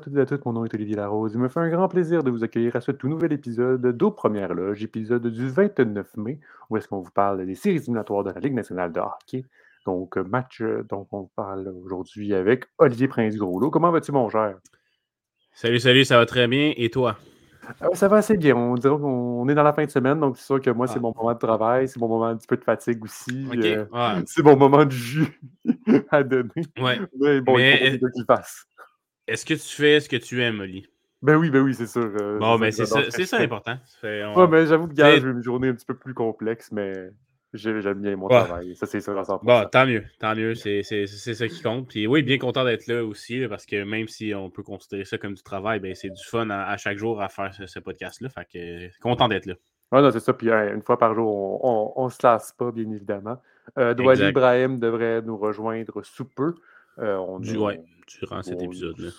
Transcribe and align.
À 0.00 0.02
toutes 0.02 0.16
et 0.16 0.20
à 0.20 0.24
tous, 0.24 0.40
mon 0.46 0.54
nom 0.54 0.64
est 0.64 0.72
Olivier 0.72 0.96
Larose. 0.96 1.32
Il 1.34 1.40
me 1.40 1.48
fait 1.48 1.60
un 1.60 1.68
grand 1.68 1.86
plaisir 1.86 2.22
de 2.22 2.30
vous 2.30 2.42
accueillir 2.42 2.74
à 2.74 2.80
ce 2.80 2.90
tout 2.90 3.06
nouvel 3.06 3.34
épisode 3.34 3.84
d'Aux 3.94 4.10
Premières 4.10 4.54
Loges, 4.54 4.82
épisode 4.82 5.26
du 5.26 5.46
29 5.46 6.16
mai, 6.16 6.40
où 6.70 6.78
est-ce 6.78 6.88
qu'on 6.88 7.00
vous 7.00 7.10
parle 7.10 7.44
des 7.44 7.54
séries 7.54 7.76
éliminatoires 7.76 8.24
de 8.24 8.30
la 8.30 8.40
Ligue 8.40 8.54
nationale 8.54 8.92
de 8.92 9.00
hockey. 9.00 9.44
Donc, 9.84 10.16
euh, 10.16 10.24
match 10.24 10.62
euh, 10.62 10.86
dont 10.88 11.06
on 11.12 11.24
parle 11.36 11.70
aujourd'hui 11.84 12.32
avec 12.32 12.64
Olivier 12.78 13.08
Prince-Groslo. 13.08 13.68
Comment 13.70 13.90
vas-tu, 13.90 14.10
mon 14.10 14.30
cher? 14.30 14.56
Salut, 15.52 15.80
salut, 15.80 16.06
ça 16.06 16.16
va 16.16 16.24
très 16.24 16.48
bien. 16.48 16.72
Et 16.78 16.88
toi? 16.88 17.18
Ah 17.80 17.88
ça 17.92 18.08
va 18.08 18.16
assez 18.16 18.36
bien. 18.36 18.56
On 18.56 18.74
dirait 18.74 18.96
qu'on 18.98 19.46
est 19.48 19.54
dans 19.54 19.62
la 19.62 19.72
fin 19.74 19.84
de 19.84 19.90
semaine, 19.90 20.18
donc 20.18 20.38
c'est 20.38 20.44
sûr 20.46 20.60
que 20.60 20.70
moi, 20.70 20.86
c'est 20.86 20.96
Ah. 20.96 21.02
mon 21.02 21.12
moment 21.14 21.32
de 21.34 21.38
travail, 21.38 21.86
c'est 21.88 22.00
mon 22.00 22.08
moment 22.08 22.24
un 22.26 22.36
petit 22.36 22.46
peu 22.46 22.56
de 22.56 22.64
fatigue 22.64 23.04
aussi. 23.04 23.46
Euh, 23.54 23.84
c'est 24.26 24.42
mon 24.42 24.56
moment 24.56 24.84
de 24.84 24.90
jus 24.90 25.38
à 26.10 26.22
donner. 26.22 26.48
Ouais. 26.80 26.98
Mais 27.20 27.40
bon, 27.42 27.56
Mais- 27.58 27.72
il 27.72 27.76
faut 27.76 27.84
pas 27.84 27.90
quelqu'un 27.90 28.10
qui 28.14 28.20
le 28.20 28.24
fasse. 28.24 28.64
Est-ce 29.30 29.46
que 29.46 29.54
tu 29.54 29.60
fais 29.82 30.00
ce 30.00 30.08
que 30.08 30.16
tu 30.16 30.42
aimes, 30.42 30.60
Oli? 30.60 30.86
Ben 31.22 31.36
oui, 31.36 31.50
ben 31.50 31.60
oui, 31.60 31.74
c'est 31.74 31.86
sûr. 31.86 32.10
euh, 32.20 32.38
Bon, 32.38 32.58
mais 32.58 32.70
que 32.70 32.76
c'est 32.76 32.86
ça, 32.86 33.10
ça 33.10 33.38
l'important. 33.38 33.76
On- 34.02 34.34
Ouais, 34.40 34.48
mais 34.48 34.66
j'avoue 34.66 34.88
que 34.88 34.94
gars, 34.94 35.18
j'ai 35.18 35.26
une 35.28 35.42
journée 35.42 35.68
un 35.68 35.74
petit 35.74 35.84
peu 35.86 35.94
plus 35.94 36.14
complexe, 36.14 36.72
mais 36.72 36.92
j'ai- 37.52 37.80
j'aime 37.82 38.00
bien 38.00 38.16
mon 38.16 38.26
Ouais. 38.26 38.42
travail. 38.42 38.74
Ça, 38.74 38.86
c'est 38.86 39.00
sûr 39.02 39.18
à 39.18 39.24
100%. 39.24 39.44
Bon, 39.44 39.68
tant 39.70 39.86
mieux, 39.86 40.02
tant 40.18 40.34
mieux, 40.34 40.54
c'est 40.54 40.82
ça 40.82 41.46
qui 41.48 41.62
compte. 41.62 41.88
Puis 41.88 42.06
oui, 42.06 42.22
bien 42.22 42.38
content 42.38 42.64
d'être 42.64 42.86
là 42.86 43.04
aussi, 43.04 43.46
parce 43.48 43.66
que 43.66 43.84
même 43.84 44.08
si 44.08 44.32
on 44.34 44.48
peut 44.50 44.62
considérer 44.62 45.04
ça 45.04 45.18
comme 45.18 45.34
du 45.34 45.42
travail, 45.42 45.78
ben, 45.78 45.94
c'est 45.94 46.10
du 46.10 46.24
fun 46.24 46.48
à, 46.50 46.64
à 46.70 46.76
chaque 46.78 46.96
jour 46.98 47.20
à 47.20 47.28
faire 47.28 47.52
ce, 47.54 47.66
ce 47.66 47.78
podcast-là. 47.78 48.28
Fait 48.30 48.46
que 48.50 49.00
content 49.00 49.28
d'être 49.28 49.46
là. 49.46 49.54
Ouais, 49.92 50.00
non, 50.00 50.10
c'est 50.10 50.20
ça. 50.20 50.32
Puis 50.32 50.50
hein, 50.50 50.72
une 50.74 50.82
fois 50.82 50.98
par 50.98 51.14
jour, 51.14 51.62
on, 51.64 51.92
on 51.96 52.08
se 52.08 52.18
lasse 52.22 52.52
pas, 52.52 52.72
bien 52.72 52.90
évidemment. 52.90 53.36
Euh, 53.78 53.92
Douali. 53.92 54.22
Ibrahim 54.28 54.78
devrait 54.80 55.20
nous 55.22 55.36
rejoindre 55.36 56.02
sous 56.02 56.24
peu. 56.24 56.54
Euh, 56.98 57.16
on, 57.16 57.38
Du, 57.40 57.56
ouais, 57.56 57.80
durant 58.18 58.42
cet 58.42 58.62
épisode-là. 58.62 59.10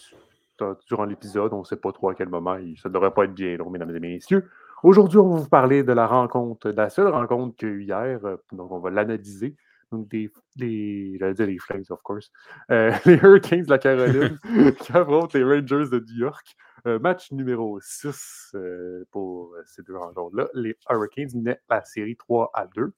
Durant 0.87 1.05
l'épisode, 1.05 1.53
on 1.53 1.59
ne 1.59 1.63
sait 1.63 1.77
pas 1.77 1.91
trop 1.91 2.09
à 2.09 2.15
quel 2.15 2.29
moment. 2.29 2.55
Ça 2.77 2.89
ne 2.89 2.93
devrait 2.93 3.11
pas 3.13 3.23
être 3.25 3.33
bien 3.33 3.57
long, 3.57 3.69
mesdames 3.69 3.95
et 3.95 3.99
messieurs. 3.99 4.47
Aujourd'hui, 4.83 5.17
on 5.17 5.29
va 5.29 5.39
vous 5.41 5.49
parler 5.49 5.83
de 5.83 5.91
la 5.93 6.05
rencontre, 6.07 6.69
de 6.71 6.77
la 6.77 6.89
seule 6.89 7.07
rencontre 7.07 7.55
qu'il 7.55 7.67
y 7.67 7.71
a 7.71 7.75
eu 7.75 7.83
hier. 7.83 8.25
euh, 8.25 8.37
Donc, 8.51 8.71
on 8.71 8.79
va 8.79 8.89
l'analyser. 8.89 9.55
Donc, 9.91 10.07
des, 10.07 10.31
des, 10.55 11.17
j'allais 11.19 11.33
dire 11.33 11.47
les 11.47 11.57
Flames, 11.57 11.83
of 11.89 12.01
course. 12.03 12.31
Euh, 12.71 12.91
les 13.05 13.15
Hurricanes 13.15 13.63
de 13.63 13.69
la 13.69 13.77
Caroline 13.79 14.37
qui 14.79 14.91
affrontent 14.91 15.37
les 15.37 15.43
Rangers 15.43 15.89
de 15.91 15.99
New 15.99 16.17
York. 16.19 16.55
Euh, 16.87 16.97
match 16.99 17.31
numéro 17.31 17.79
6 17.79 18.51
euh, 18.55 19.03
pour 19.11 19.55
ces 19.65 19.83
deux 19.83 19.97
rencontres-là. 19.97 20.47
Les 20.53 20.75
Hurricanes 20.89 21.29
menaient 21.35 21.59
la 21.69 21.83
série 21.85 22.15
3 22.15 22.51
à 22.53 22.67
2. 22.67 22.91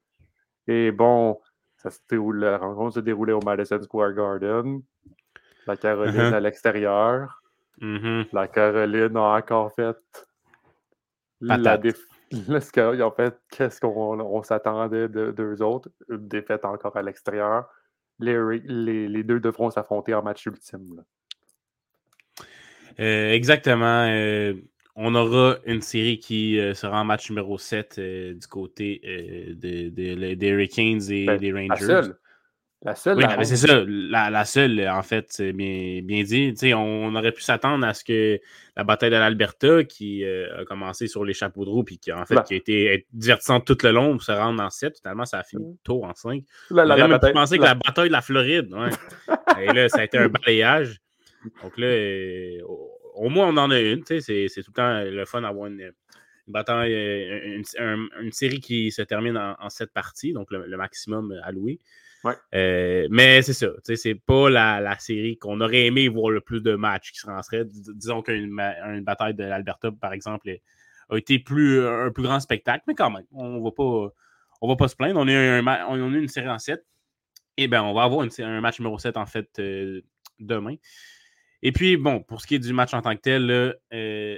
Et 0.68 0.92
bon, 0.92 1.40
ça 1.78 1.90
se 1.90 2.00
déroule, 2.10 2.40
la 2.40 2.58
rencontre 2.58 2.96
se 2.96 3.00
déroulait 3.02 3.34
au 3.34 3.42
Madison 3.42 3.82
Square 3.82 4.14
Garden. 4.14 4.82
La 5.68 5.78
Caroline 5.78 6.16
Uh-huh. 6.16 6.34
à 6.34 6.40
l'extérieur. 6.40 7.42
Mhm. 7.82 8.26
La 8.34 8.48
Caroline 8.48 9.16
a 9.18 9.38
encore 9.38 9.74
fait 9.74 9.96
la 11.42 11.58
Patate. 11.58 11.82
déf- 11.84 12.08
le 12.50 12.60
score. 12.60 12.96
Ils 12.96 13.04
ont 13.04 13.12
fait 13.12 13.36
qu'est-ce 13.50 13.80
qu'on 13.80 14.20
on 14.20 14.44
s'attendait 14.44 15.08
de 15.08 15.32
d'eux 15.32 15.62
autres? 15.62 15.90
Une 16.10 16.28
défaite 16.28 16.66
encore 16.66 16.96
à 16.98 17.02
l'extérieur. 17.02 17.66
Les, 18.20 18.38
les, 18.66 19.08
les 19.08 19.24
deux 19.24 19.40
devront 19.40 19.70
s'affronter 19.72 20.14
en 20.14 20.22
match 20.24 20.46
ultime. 20.46 20.98
là. 20.98 21.04
Euh, 23.00 23.32
exactement. 23.32 24.06
euh, 24.08 24.54
on 24.96 25.16
aura 25.16 25.58
une 25.66 25.82
série 25.82 26.20
qui 26.20 26.60
euh, 26.60 26.76
sera 26.76 27.02
en 27.02 27.04
match 27.04 27.30
numéro 27.30 27.58
7 27.58 27.96
euh, 27.98 28.34
du 28.36 28.46
côté 28.48 29.02
euh, 29.04 29.56
de- 29.56 29.90
de- 29.90 30.34
des 30.36 30.48
Hurricanes 30.50 31.02
et 31.10 31.26
Ben, 31.26 31.38
des 31.40 31.52
La 31.52 31.60
Rangers. 31.62 31.86
seule. 31.86 32.16
La 32.86 32.96
seule. 32.96 33.16
Oui, 33.18 33.24
la 33.24 33.42
c'est 33.46 33.56
ça, 33.56 33.82
la, 33.88 34.30
la 34.30 34.44
seule, 34.44 34.90
en 34.90 35.04
fait, 35.04 35.28
c'est 35.30 35.54
bien, 35.54 36.02
bien 36.04 36.24
dit. 36.24 36.54
On 36.74 37.16
aurait 37.16 37.32
pu 37.32 37.42
s'attendre 37.42 37.86
à 37.88 37.94
ce 37.94 38.04
que 38.04 38.40
la 38.76 38.84
bataille 38.84 39.10
de 39.10 39.16
l'Alberta, 39.16 39.86
qui 39.86 40.26
euh, 40.26 40.62
a 40.62 40.66
commencé 40.66 41.08
sur 41.08 41.24
les 41.24 41.34
chapeaux 41.34 41.64
de 41.64 41.70
roue, 41.70 41.84
puis 41.86 41.98
qui, 41.98 42.12
en 42.12 42.26
fait, 42.26 42.36
Ben. 42.36 42.44
qui 42.44 42.54
a 42.56 42.58
été 42.58 43.08
divertissante 43.14 43.66
tout 43.66 43.78
le 43.84 43.92
long 43.92 44.12
pour 44.14 44.24
se 44.24 44.34
rendre 44.34 44.62
en 44.62 44.70
7, 44.70 44.98
finalement, 45.00 45.24
ça 45.26 45.40
a 45.40 45.44
fini 45.44 45.64
Mm. 45.64 45.78
tôt 45.84 46.04
en 46.04 46.14
5. 46.14 46.44
La, 46.72 46.84
la 46.84 47.08
même 47.08 47.20
pu 47.20 47.32
penser 47.32 47.58
que 47.58 47.64
la- 47.64 47.76
bataille 47.76 48.10
de 48.10 48.14
la 48.14 48.22
Floride, 48.22 48.74
ouais. 48.74 48.90
Et 49.62 49.72
là, 49.74 49.88
ça 49.88 50.00
a 50.00 50.04
été 50.04 50.18
un 50.18 50.28
balayage. 50.28 51.00
Donc 51.64 51.78
là, 51.78 51.88
euh, 51.88 52.60
au, 53.16 53.30
moins, 53.30 53.48
on 53.48 53.56
en 53.58 53.72
a 53.72 53.80
une. 53.80 54.04
C'est 54.06 54.20
c'est 54.22 54.62
tout 54.62 54.72
le 54.72 54.74
temps 54.74 55.02
le 55.04 55.24
fun 55.26 55.42
d'avoir 55.42 55.68
une, 55.68 55.80
une 55.80 55.92
bataille, 56.48 56.94
euh, 56.94 57.40
une, 57.46 57.64
un- 57.80 58.08
une 58.22 58.32
série 58.34 58.60
qui 58.60 58.92
se 58.92 59.02
termine 59.04 59.38
en, 59.38 59.56
en 59.58 59.70
sept 59.70 59.92
parties, 59.94 60.34
donc 60.34 60.52
le, 60.52 60.66
le 60.68 60.76
maximum 60.78 61.34
alloué. 61.44 61.80
Ouais. 62.24 62.36
Euh, 62.54 63.08
mais 63.12 63.42
c'est 63.42 63.54
ça, 63.54 63.68
c'est 63.84 64.16
pas 64.16 64.50
la, 64.50 64.80
la 64.80 64.98
série 64.98 65.38
qu'on 65.38 65.60
aurait 65.60 65.86
aimé 65.88 66.08
voir 66.08 66.30
le 66.32 66.40
plus 66.40 66.62
de 66.62 66.76
matchs 66.76 67.12
qui 67.12 67.20
se 67.20 67.28
lanceraient. 67.28 67.66
Dis- 67.66 67.84
Disons 67.96 68.22
qu'une 68.22 68.56
bataille 69.04 69.34
de 69.34 69.44
l'Alberta, 69.44 69.92
par 69.92 70.14
exemple, 70.14 70.50
a 71.10 71.18
été 71.18 71.40
plus, 71.40 71.86
un 71.86 72.12
plus 72.12 72.24
grand 72.24 72.40
spectacle, 72.40 72.84
mais 72.88 72.96
quand 72.96 73.12
même, 73.12 73.26
on 73.34 73.62
va 73.62 73.72
pas, 73.72 74.14
on 74.62 74.68
va 74.70 74.76
pas 74.78 74.88
se 74.88 74.96
plaindre. 74.96 75.20
On 75.20 75.28
a 75.28 75.34
un 75.34 76.14
une 76.14 76.28
série 76.30 76.50
en 76.50 76.60
7. 76.60 76.82
Et 77.58 77.68
bien, 77.68 77.84
on 77.84 77.94
va 77.94 78.04
avoir 78.04 78.26
un 78.40 78.62
match 78.62 78.80
numéro 78.80 78.98
7 78.98 79.18
en 79.18 79.26
fait 79.26 79.48
euh, 79.60 80.02
demain. 80.40 80.76
Et 81.62 81.72
puis, 81.72 81.98
bon, 81.98 82.22
pour 82.22 82.42
ce 82.42 82.48
qui 82.48 82.56
est 82.56 82.60
du 82.60 82.74
match 82.74 82.94
en 82.94 83.02
tant 83.02 83.16
que 83.16 83.22
tel, 83.22 83.76
euh, 83.94 84.38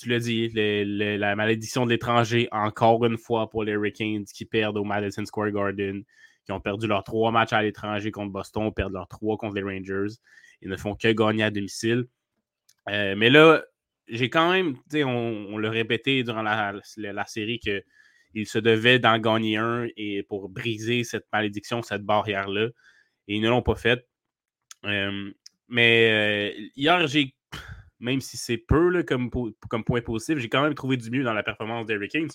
tu 0.00 0.08
l'as 0.08 0.18
dit, 0.20 0.50
la 0.54 1.36
malédiction 1.36 1.84
de 1.84 1.90
l'étranger, 1.90 2.48
encore 2.52 3.04
une 3.04 3.18
fois 3.18 3.50
pour 3.50 3.64
les 3.64 3.72
Hurricanes 3.72 4.24
qui 4.24 4.44
perdent 4.44 4.78
au 4.78 4.84
Madison 4.84 5.24
Square 5.24 5.50
Garden, 5.50 6.04
ont 6.52 6.60
perdu 6.60 6.86
leurs 6.86 7.04
trois 7.04 7.30
matchs 7.30 7.52
à 7.52 7.62
l'étranger 7.62 8.10
contre 8.10 8.32
Boston, 8.32 8.72
perdent 8.72 8.92
leurs 8.92 9.08
trois 9.08 9.36
contre 9.36 9.54
les 9.54 9.62
Rangers. 9.62 10.14
Ils 10.62 10.68
ne 10.68 10.76
font 10.76 10.94
que 10.94 11.12
gagner 11.12 11.44
à 11.44 11.50
domicile. 11.50 12.06
Euh, 12.88 13.14
mais 13.16 13.30
là, 13.30 13.62
j'ai 14.08 14.30
quand 14.30 14.52
même, 14.52 14.76
on, 14.94 15.46
on 15.50 15.58
l'a 15.58 15.70
répété 15.70 16.22
durant 16.22 16.42
la, 16.42 16.80
série 17.26 17.60
que 17.60 17.82
il 18.34 18.46
se 18.46 18.58
devait 18.58 18.98
d'en 18.98 19.18
gagner 19.18 19.56
un 19.56 19.88
et 19.96 20.22
pour 20.22 20.48
briser 20.48 21.02
cette 21.04 21.26
malédiction, 21.32 21.82
cette 21.82 22.02
barrière-là. 22.02 22.68
Et 23.28 23.36
ils 23.36 23.40
ne 23.40 23.48
l'ont 23.48 23.62
pas 23.62 23.74
fait. 23.74 24.06
Euh, 24.84 25.32
mais 25.68 26.52
euh, 26.56 26.68
hier, 26.76 27.06
j'ai, 27.06 27.34
même 27.98 28.20
si 28.20 28.36
c'est 28.36 28.56
peu 28.56 29.02
comme, 29.02 29.30
po- 29.30 29.52
comme 29.68 29.84
point 29.84 30.00
positif, 30.00 30.38
j'ai 30.38 30.48
quand 30.48 30.62
même 30.62 30.74
trouvé 30.74 30.96
du 30.96 31.10
mieux 31.10 31.24
dans 31.24 31.32
la 31.32 31.42
performance 31.42 31.86
des 31.86 31.94
Hurricanes. 31.94 32.30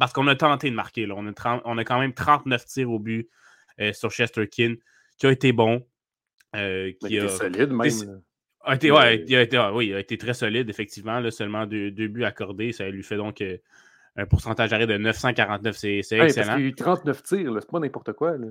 Parce 0.00 0.12
qu'on 0.12 0.26
a 0.26 0.34
tenté 0.34 0.70
de 0.70 0.74
marquer. 0.74 1.06
Là. 1.06 1.14
On, 1.16 1.26
a 1.26 1.32
30 1.32 1.62
on 1.66 1.78
a 1.78 1.84
quand 1.84 2.00
même 2.00 2.14
39 2.14 2.64
tirs 2.64 2.90
au 2.90 2.98
but 2.98 3.28
euh, 3.80 3.92
sur 3.92 4.10
Chesterkin, 4.10 4.74
qui 5.18 5.26
a 5.26 5.30
été 5.30 5.52
bon. 5.52 5.86
euh, 6.56 6.90
qui 7.00 7.14
il 7.14 7.20
a, 7.20 7.24
était 7.24 7.32
solide, 7.34 7.70
même. 7.70 8.22
a 8.64 8.74
été, 8.74 8.86
Il 8.88 8.92
ouais, 8.92 9.24
il 9.28 9.36
a 9.36 9.42
été, 9.42 9.56
ah 9.58 9.72
oui, 9.72 9.88
il 9.88 9.94
a 9.94 10.00
été 10.00 10.18
très 10.18 10.34
solide, 10.34 10.68
effectivement. 10.70 11.20
Là, 11.20 11.30
seulement 11.30 11.66
deux, 11.66 11.90
deux 11.90 12.08
buts 12.08 12.24
accordés. 12.24 12.72
Ça 12.72 12.88
lui 12.88 13.02
fait 13.02 13.16
donc 13.16 13.40
euh, 13.42 13.58
un 14.16 14.26
pourcentage 14.26 14.70
d'arrêt 14.70 14.86
de 14.86 14.96
949. 14.96 15.76
C'est 15.76 16.00
parce 16.00 16.12
excellent. 16.36 16.58
y 16.58 16.62
a 16.62 16.66
eu 16.66 16.74
39 16.74 17.22
tirs, 17.22 17.56
c'est 17.60 17.70
pas 17.70 17.78
n'importe 17.78 18.12
quoi. 18.14 18.36
Là. 18.36 18.46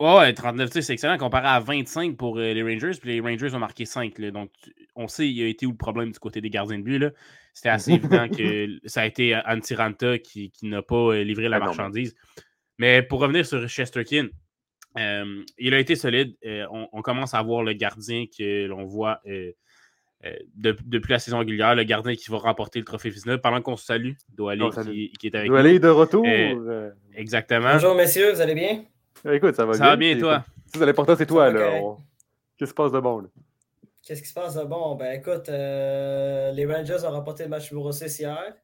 Ouais, 0.00 0.16
ouais, 0.18 0.32
39 0.34 0.70
tirs, 0.70 0.84
c'est 0.84 0.92
excellent 0.92 1.18
comparé 1.18 1.46
à 1.46 1.60
25 1.60 2.16
pour 2.16 2.38
euh, 2.38 2.52
les 2.52 2.62
Rangers. 2.62 2.98
Puis 3.00 3.10
les 3.10 3.20
Rangers 3.20 3.54
ont 3.54 3.58
marqué 3.58 3.84
5. 3.86 4.18
là. 4.18 4.30
donc, 4.30 4.50
on 4.96 5.08
sait 5.08 5.28
il 5.28 5.42
a 5.42 5.46
été 5.46 5.66
où 5.66 5.70
le 5.70 5.76
problème 5.76 6.10
du 6.12 6.18
côté 6.18 6.40
des 6.40 6.50
gardiens 6.50 6.78
de 6.78 6.84
but. 6.84 6.98
là. 6.98 7.10
C'était 7.54 7.68
assez 7.70 7.92
évident 7.94 8.28
que 8.28 8.66
ça 8.84 9.02
a 9.02 9.06
été 9.06 9.34
Antiranta 9.46 10.18
qui, 10.18 10.50
qui 10.50 10.66
n'a 10.66 10.82
pas 10.82 10.96
euh, 11.14 11.22
livré 11.22 11.48
la 11.48 11.56
Ah 11.56 11.60
non, 11.60 11.64
mais- 11.70 11.76
marchandise. 11.76 12.14
Mais 12.78 13.02
pour 13.02 13.20
revenir 13.20 13.46
sur 13.46 13.66
Chesterkin, 13.68 14.26
euh, 14.98 15.42
il 15.58 15.72
a 15.74 15.78
été 15.78 15.94
solide. 15.96 16.36
Euh, 16.44 16.66
on, 16.70 16.88
on 16.92 17.00
commence 17.02 17.32
à 17.34 17.40
voir 17.42 17.62
le 17.62 17.72
gardien 17.72 18.24
que 18.26 18.66
l'on 18.66 18.84
voit 18.84 19.20
euh, 19.26 19.52
euh, 20.24 20.34
de- 20.56 20.76
depuis 20.84 21.12
la 21.12 21.18
saison 21.20 21.38
régulière, 21.38 21.74
le 21.74 21.84
gardien 21.84 22.14
qui 22.16 22.30
va 22.30 22.38
remporter 22.38 22.80
le 22.80 22.84
trophée 22.84 23.10
Vizina. 23.10 23.38
Pendant 23.38 23.60
qu'on 23.62 23.76
se 23.76 23.84
salue, 23.86 24.12
Doali 24.30 24.62
qui, 24.84 25.12
qui 25.18 25.26
est 25.28 25.34
avec 25.36 25.48
doit 25.48 25.62
nous. 25.62 25.68
aller 25.68 25.78
de 25.78 25.88
retour. 25.88 26.24
Euh, 26.26 26.54
euh, 26.68 26.90
Exactement. 27.14 27.72
Bonjour 27.74 27.94
messieurs, 27.94 28.32
vous 28.32 28.40
allez 28.40 28.54
bien? 28.54 28.84
Écoute, 29.32 29.54
ça 29.54 29.64
va 29.64 29.74
Ça 29.74 29.78
bien. 29.80 29.90
va 29.90 29.96
bien, 29.96 30.14
c'est- 30.14 30.20
toi? 30.20 30.44
c'est- 30.66 30.84
L'important, 30.86 31.14
c'est 31.16 31.26
toi. 31.26 31.46
Ça 31.46 31.52
va 31.52 31.58
là. 31.60 31.66
correct. 31.66 31.82
On- 31.84 31.96
Qu'est-ce 32.56 32.70
qui 32.70 32.70
se 32.70 32.74
passe 32.74 32.92
de 32.92 33.00
bon? 33.00 33.20
Là? 33.20 33.28
Qu'est-ce 34.06 34.20
qui 34.22 34.28
se 34.28 34.34
passe 34.34 34.54
de 34.54 34.64
bon? 34.64 34.96
Ben 34.96 35.12
écoute, 35.18 35.48
euh, 35.48 36.52
les 36.52 36.66
Rangers 36.66 37.04
ont 37.04 37.10
remporté 37.10 37.44
le 37.44 37.48
match 37.48 37.70
numéro 37.72 37.90
6 37.90 38.18
hier. 38.18 38.54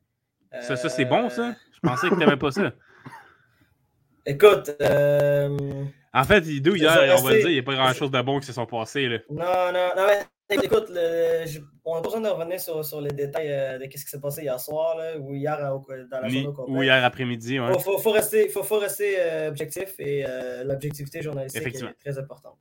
Ça, 0.60 0.76
ça 0.76 0.88
c'est 0.88 1.04
bon, 1.04 1.30
ça? 1.30 1.48
Euh, 1.48 1.52
Je 1.72 1.80
pensais 1.88 2.08
que 2.08 2.14
tu 2.14 2.18
n'aimais 2.20 2.36
pas 2.36 2.50
ça. 2.50 2.72
Écoute, 4.26 4.70
euh, 4.82 5.84
En 6.12 6.24
fait, 6.24 6.44
Idou, 6.46 6.74
hier, 6.76 6.92
Je 6.92 7.00
vais 7.00 7.12
on 7.18 7.22
va 7.22 7.30
le 7.32 7.38
dire, 7.38 7.48
il 7.48 7.52
n'y 7.54 7.58
a 7.58 7.62
pas 7.62 7.74
grand-chose 7.74 8.10
de 8.10 8.20
bon 8.20 8.38
qui 8.38 8.46
se 8.46 8.52
sont 8.52 8.66
passés. 8.66 9.08
Là. 9.08 9.18
non, 9.30 9.72
non, 9.72 9.88
non, 9.96 10.06
mais 10.50 10.56
écoute, 10.62 10.88
le- 10.90 11.46
je- 11.46 11.60
on 11.84 11.94
n'a 11.94 12.00
pas 12.02 12.08
besoin 12.08 12.20
de 12.20 12.28
revenir 12.28 12.60
sur, 12.60 12.84
sur 12.84 13.00
les 13.00 13.12
détails 13.12 13.50
euh, 13.50 13.78
de 13.78 13.84
ce 13.84 13.88
qui 13.88 13.98
s'est 14.10 14.20
passé 14.20 14.42
hier 14.42 14.60
soir 14.60 14.96
là, 14.98 15.16
ou 15.18 15.34
hier 15.34 15.54
euh, 15.54 16.04
dans 16.10 16.20
la 16.20 16.28
journée 16.28 16.48
ou 16.66 16.82
hier 16.82 17.02
après-midi. 17.04 17.58
Ouais. 17.60 17.72
Faut, 17.72 17.78
faut, 17.78 17.98
faut 17.98 18.10
rester, 18.12 18.48
faut, 18.50 18.62
faut 18.62 18.78
rester 18.78 19.14
euh, 19.18 19.48
objectif 19.48 19.94
et 19.98 20.24
euh, 20.28 20.64
l'objectivité 20.64 21.22
journalistique 21.22 21.66
est 21.66 21.94
très 21.98 22.18
importante. 22.18 22.58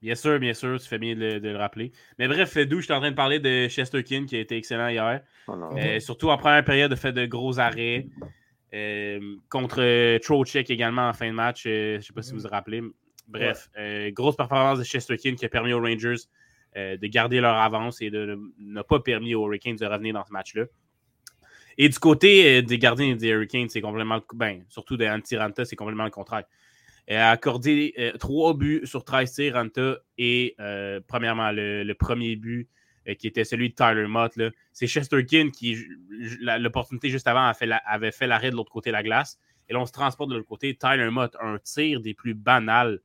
Bien 0.00 0.14
sûr, 0.14 0.38
bien 0.38 0.54
sûr, 0.54 0.80
tu 0.80 0.86
fais 0.88 0.98
bien 0.98 1.14
de, 1.14 1.20
le- 1.20 1.40
de 1.40 1.48
le 1.48 1.56
rappeler. 1.56 1.90
Mais 2.18 2.28
bref, 2.28 2.54
Idou, 2.56 2.78
je 2.78 2.84
suis 2.84 2.92
en 2.92 3.00
train 3.00 3.10
de 3.10 3.16
parler 3.16 3.40
de 3.40 3.66
Chesterkin 3.68 4.26
qui 4.26 4.36
a 4.36 4.40
été 4.40 4.56
excellent 4.56 4.88
hier. 4.88 5.22
Oh. 5.48 5.54
Euh, 5.76 5.98
surtout 5.98 6.28
en 6.30 6.38
première 6.38 6.64
période, 6.64 6.92
a 6.92 6.96
fait 6.96 7.12
de 7.12 7.26
gros 7.26 7.58
arrêts. 7.58 8.06
Euh, 8.74 9.18
contre 9.48 9.80
euh, 9.80 10.18
Trocheck 10.18 10.68
également 10.70 11.08
en 11.08 11.12
fin 11.14 11.26
de 11.28 11.32
match. 11.34 11.64
euh, 11.66 11.94
je 11.94 11.96
ne 11.96 12.00
sais 12.02 12.12
pas 12.12 12.22
si 12.22 12.32
vous 12.32 12.40
vous 12.40 12.48
rappelez. 12.48 12.82
Bref, 13.26 13.68
grosse 14.12 14.36
performance 14.36 14.78
de 14.78 14.84
Chesterkin 14.84 15.34
qui 15.34 15.44
a 15.44 15.48
permis 15.48 15.72
aux 15.72 15.80
Rangers 15.80 16.16
de 16.76 17.06
garder 17.08 17.40
leur 17.40 17.56
avance 17.56 18.00
et 18.00 18.10
de 18.10 18.38
ne 18.58 18.82
pas 18.82 19.00
permis 19.00 19.34
aux 19.34 19.46
Hurricanes 19.46 19.76
de 19.76 19.84
revenir 19.86 20.14
dans 20.14 20.24
ce 20.24 20.32
match-là. 20.32 20.64
Et 21.76 21.88
du 21.88 21.98
côté 21.98 22.62
des 22.62 22.78
gardiens 22.78 23.16
des 23.16 23.28
Hurricanes, 23.28 23.68
c'est 23.68 23.80
complètement, 23.80 24.20
ben, 24.34 24.62
surtout 24.68 24.96
de 24.96 25.04
Antiranta, 25.06 25.64
c'est 25.64 25.76
complètement 25.76 26.04
le 26.04 26.10
contraire. 26.10 26.44
Elle 27.10 27.16
a 27.16 27.30
accordé 27.30 28.12
trois 28.18 28.52
buts 28.52 28.82
sur 28.84 29.02
13 29.02 29.32
tirs, 29.32 29.54
Ranta, 29.54 29.96
et 30.18 30.54
premièrement, 31.06 31.50
le, 31.52 31.92
premier 31.94 32.36
but 32.36 32.68
qui 33.18 33.26
était 33.26 33.44
celui 33.44 33.70
de 33.70 33.74
Tyler 33.74 34.06
Mott. 34.06 34.38
C'est 34.74 34.86
Chesterkin 34.86 35.48
qui, 35.48 35.86
l'opportunité 36.58 37.08
juste 37.08 37.26
avant, 37.26 37.50
avait 37.86 38.10
fait 38.10 38.26
l'arrêt 38.26 38.50
de 38.50 38.56
l'autre 38.56 38.70
côté 38.70 38.90
de 38.90 38.92
la 38.92 39.02
glace. 39.02 39.38
Et 39.68 39.72
là, 39.72 39.80
on 39.80 39.86
se 39.86 39.92
transporte 39.92 40.28
de 40.28 40.36
l'autre 40.36 40.48
côté. 40.48 40.76
Tyler 40.76 41.08
Mott, 41.10 41.34
un 41.40 41.58
tir 41.58 42.02
des 42.02 42.12
plus 42.12 42.34
banals, 42.34 43.00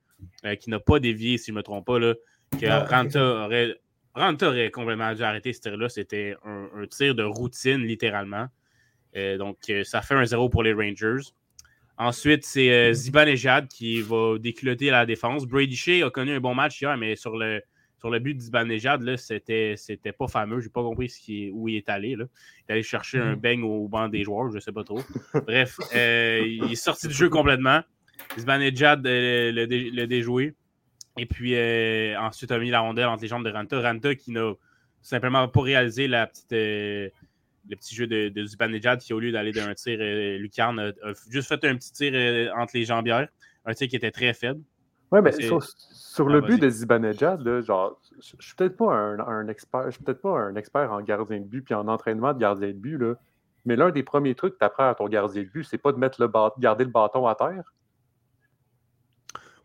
euh, 0.46 0.56
qui 0.56 0.70
n'a 0.70 0.80
pas 0.80 1.00
dévié, 1.00 1.38
si 1.38 1.48
je 1.48 1.52
ne 1.52 1.58
me 1.58 1.64
trompe 1.64 1.86
pas, 1.86 2.00
là, 2.00 2.14
que 2.60 2.90
Ranta, 2.90 3.46
aurait, 3.46 3.76
Ranta 4.14 4.48
aurait 4.48 4.72
complètement 4.72 5.14
dû 5.14 5.24
arrêter 5.24 5.54
ce 5.54 5.62
tir-là. 5.62 5.90
C'était 5.90 6.36
un, 6.44 6.86
tir 6.88 7.16
de 7.16 7.24
routine, 7.24 7.82
littéralement. 7.82 8.48
Euh, 9.16 9.38
donc, 9.38 9.58
euh, 9.70 9.84
ça 9.84 10.02
fait 10.02 10.16
un 10.16 10.26
zéro 10.26 10.50
pour 10.50 10.64
les 10.64 10.74
Rangers. 10.74 11.32
Ensuite, 11.98 12.44
c'est 12.44 12.94
Zibanejad 12.94 13.68
qui 13.68 14.02
va 14.02 14.38
décloter 14.40 14.90
la 14.90 15.06
défense. 15.06 15.46
Brady 15.46 15.76
Shea 15.76 16.06
a 16.06 16.10
connu 16.10 16.32
un 16.32 16.40
bon 16.40 16.56
match 16.56 16.82
hier, 16.82 16.98
mais 16.98 17.16
sur 17.16 17.38
le, 17.38 17.62
sur 18.04 18.10
le 18.10 18.20
but 18.20 18.36
d'Ibanejad, 18.36 19.16
c'était, 19.16 19.76
c'était 19.78 20.12
pas 20.12 20.28
fameux. 20.28 20.60
J'ai 20.60 20.68
pas 20.68 20.82
compris 20.82 21.08
ce 21.08 21.22
qui, 21.22 21.52
où 21.54 21.70
il 21.70 21.78
est 21.78 21.88
allé. 21.88 22.18
Là. 22.18 22.26
Il 22.26 22.64
est 22.68 22.74
allé 22.74 22.84
chercher 22.84 23.18
un 23.18 23.38
mm. 23.38 23.40
bang 23.40 23.64
au 23.64 23.88
banc 23.88 24.10
des 24.10 24.26
joueurs, 24.26 24.52
je 24.52 24.60
sais 24.60 24.74
pas 24.74 24.84
trop. 24.84 25.00
Bref, 25.48 25.80
euh, 25.96 26.42
il 26.46 26.70
est 26.70 26.76
sorti 26.76 27.08
du 27.08 27.14
jeu 27.14 27.30
complètement. 27.30 27.80
Zibanejad 28.38 29.08
euh, 29.08 29.54
le, 29.54 30.06
déjoué. 30.06 30.54
Et 31.18 31.26
puis 31.26 31.56
euh, 31.56 32.20
ensuite, 32.20 32.52
a 32.52 32.60
mis 32.60 32.72
la 32.72 32.82
rondelle 32.82 33.06
entre 33.06 33.22
les 33.22 33.30
jambes 33.30 33.46
de 33.46 33.52
Ranta. 33.52 33.80
Ranta 33.80 34.16
qui 34.16 34.32
n'a 34.32 34.52
simplement 35.02 35.48
pas 35.48 35.62
réalisé 35.62 36.10
la 36.10 36.28
petite, 36.28 36.54
le 37.70 37.76
petit 37.76 37.96
jeu 37.96 38.08
de, 38.08 38.30
de 38.30 38.46
Zibanejad 38.46 39.00
qui, 39.00 39.14
au 39.14 39.20
lieu 39.20 39.32
d'aller 39.32 39.52
d'un 39.52 39.74
tir 39.74 39.98
lucarne, 40.40 40.80
a, 40.80 40.92
juste 41.30 41.48
fait 41.48 41.64
un 41.66 41.76
petit 41.76 41.92
tir 41.92 42.54
entre 42.58 42.76
les 42.76 42.86
jambières. 42.86 43.28
Un 43.66 43.74
tir 43.74 43.88
qui 43.88 43.96
était 43.96 44.12
très 44.12 44.34
faible. 44.34 44.62
Oui, 45.12 45.20
mais 45.22 45.32
sur, 45.32 46.28
le 46.28 46.42
but 46.42 46.60
de 46.60 46.70
Zibanejad, 46.70 47.62
genre, 47.62 48.02
je 48.20 48.46
suis 48.46 48.56
peut-être 48.56 48.76
pas 48.76 48.94
un, 48.94 49.48
expert, 49.48 49.86
je 49.86 49.92
suis 49.92 50.04
peut-être 50.04 50.22
pas 50.22 50.40
un 50.40 50.56
expert 50.56 50.92
en 50.92 51.02
gardien 51.02 51.40
de 51.40 51.46
but 51.46 51.62
puis 51.62 51.76
en 51.76 51.88
entraînement 51.88 52.34
de 52.34 52.40
gardien 52.40 52.70
de 52.70 52.74
but, 52.74 52.98
là, 52.98 53.14
mais 53.66 53.76
l'un 53.76 53.92
des 53.92 54.04
premiers 54.04 54.36
trucs 54.36 54.54
que 54.54 54.60
tu 54.60 54.66
apprends 54.66 54.90
à 54.90 54.96
ton 54.96 55.08
gardien 55.08 55.44
de 55.44 55.48
but, 55.48 55.64
c'est 55.64 55.78
pas 55.78 55.92
de 55.92 55.98
mettre 55.98 56.20
le 56.22 56.30
garder 56.60 56.84
le 56.84 56.90
bâton 56.90 57.28
à 57.28 57.36
terre. 57.36 57.74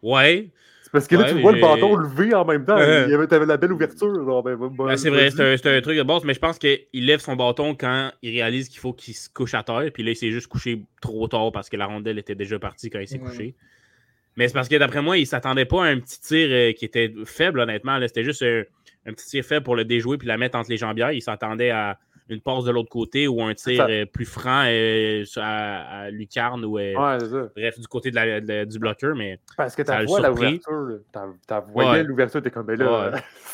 Ouais. 0.02 0.52
C'est 0.88 0.93
parce 0.93 1.06
que 1.06 1.17
là, 1.17 1.31
tu 1.31 1.40
vois 1.43 1.52
le 1.52 1.61
bâton 1.61 1.96
levé 1.96 2.32
en 2.32 2.46
même 2.46 2.64
temps. 2.64 2.79
Il 2.79 3.11
y 3.11 3.14
avait, 3.14 3.46
la 3.46 3.58
belle 3.58 3.75
ouverture. 3.75 4.43
Ben, 4.43 4.56
ben, 4.56 4.96
c'est 4.96 5.11
vrai, 5.11 5.31
c'est 5.31 5.67
un, 5.67 5.81
truc 5.82 5.99
de 5.99 6.02
base, 6.02 6.25
mais 6.25 6.32
je 6.32 6.38
pense 6.38 6.58
qu'il 6.58 6.87
lève 6.94 7.20
son 7.20 7.37
bâton 7.37 7.75
quand 7.75 8.11
il 8.23 8.31
réalise 8.31 8.70
qu'il 8.70 8.81
faut 8.81 8.94
qu'il 8.94 9.12
se 9.12 9.29
couche 9.29 9.52
à 9.52 9.62
terre. 9.62 9.90
Puis 9.93 10.02
là, 10.02 10.12
il 10.12 10.17
s'est 10.17 10.31
juste 10.31 10.46
couché 10.46 10.82
trop 11.02 11.29
tard 11.29 11.52
parce 11.52 11.69
que 11.69 11.76
la 11.76 11.85
rondelle 11.85 12.19
était 12.19 12.35
déjà 12.35 12.58
partie 12.58 12.88
quand 12.88 13.00
il 13.00 13.06
s'est 13.06 13.19
couché. 13.19 13.55
Mais 14.37 14.49
c'est 14.49 14.55
parce 14.55 14.69
que 14.69 14.76
d'après 14.76 15.02
moi, 15.02 15.19
il 15.19 15.23
ne 15.23 15.26
s'attendait 15.26 15.67
pas 15.67 15.85
à 15.85 15.88
un 15.88 15.99
petit 15.99 16.20
tir 16.20 16.49
euh, 16.50 16.73
qui 16.73 16.87
était 16.87 17.12
faible, 17.26 17.61
honnêtement. 17.61 17.99
C'était 18.06 18.25
juste 18.25 18.43
euh, 18.43 18.64
un, 19.05 19.12
petit 19.12 19.26
tir 19.26 19.44
faible 19.44 19.64
pour 19.64 19.76
le 19.76 19.84
déjouer 19.84 20.17
puis 20.17 20.29
la 20.29 20.38
mettre 20.38 20.56
entre 20.56 20.70
les 20.70 20.79
jambières. 20.79 21.12
Il 21.12 21.20
s'attendait 21.20 21.70
à 21.70 21.99
une 22.28 22.40
passe 22.40 22.64
de 22.64 22.70
l'autre 22.70 22.90
côté 22.90 23.26
ou 23.26 23.42
un 23.42 23.54
tir 23.54 23.86
euh, 23.88 24.04
plus 24.06 24.25
franc 24.25 24.64
à, 25.36 26.10
Lucarne 26.10 26.64
ou 26.64 26.72
bref, 26.75 27.78
du 27.78 27.88
côté 27.88 28.10
de 28.10 28.64
du 28.64 28.78
bloqueur. 28.78 29.14
Mais 29.16 29.38
parce 29.56 29.75
que 29.75 29.82
tu 29.82 29.90
as 29.90 30.02
l'ouverture. 30.02 30.60
Tu 31.10 32.04
l'ouverture, 32.04 32.42
tu 32.42 32.48
es 32.48 32.50
comme 32.50 32.66
ben 32.66 32.78
là. 32.78 33.12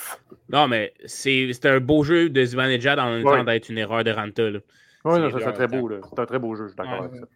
non, 0.48 0.68
mais 0.68 0.92
c'est 1.04 1.66
un 1.66 1.80
beau 1.80 2.02
jeu 2.04 2.30
de 2.30 2.44
Zibanejad 2.44 2.98
en 2.98 3.10
même 3.10 3.24
temps 3.24 3.44
d'être 3.44 3.68
une 3.68 3.78
erreur 3.78 4.04
de 4.04 4.10
Ranta. 4.10 4.42
Oui, 5.04 5.20
c'est 5.38 5.52
très 5.52 5.68
beau. 5.68 5.90
C'est 5.90 6.18
un 6.18 6.26
très 6.26 6.38
beau 6.38 6.54
jeu, 6.54 6.64
je 6.64 6.68
suis 6.68 6.76
d'accord 6.76 7.04
avec 7.04 7.20
ça. 7.20 7.26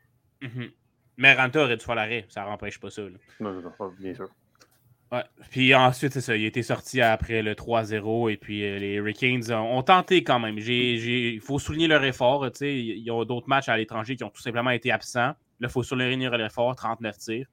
Mhm. 0.42 0.70
Mais 1.18 1.34
Ranta 1.34 1.64
aurait 1.64 1.76
dû 1.76 1.84
faire 1.84 1.96
l'arrêt, 1.96 2.26
ça 2.28 2.44
n'empêche 2.44 2.78
pas 2.78 2.90
ça. 2.90 3.02
Non, 3.40 3.52
non, 3.52 3.72
non, 3.78 3.92
bien 3.98 4.14
sûr. 4.14 4.28
Ouais. 5.10 5.24
Puis 5.50 5.74
ensuite, 5.74 6.12
c'est 6.12 6.20
ça, 6.20 6.36
il 6.36 6.44
a 6.44 6.48
été 6.48 6.62
sorti 6.62 7.00
après 7.00 7.42
le 7.42 7.54
3-0 7.54 8.30
et 8.30 8.36
puis 8.36 8.62
euh, 8.62 8.78
les 8.78 8.94
Hurricanes 8.94 9.50
ont, 9.52 9.82
tenté 9.82 10.22
quand 10.22 10.38
même. 10.38 10.58
Il 10.58 11.40
faut 11.40 11.58
souligner 11.58 11.88
leur 11.88 12.04
effort. 12.04 12.46
Ils 12.60 13.10
ont 13.10 13.24
d'autres 13.24 13.48
matchs 13.48 13.70
à 13.70 13.76
l'étranger 13.76 14.16
qui 14.16 14.24
ont 14.24 14.30
tout 14.30 14.42
simplement 14.42 14.70
été 14.70 14.92
absents. 14.92 15.32
Là, 15.60 15.68
il 15.68 15.68
faut 15.70 15.82
souligner 15.82 16.28
leur 16.28 16.40
effort, 16.40 16.76
39 16.76 17.16
tirs. 17.16 17.46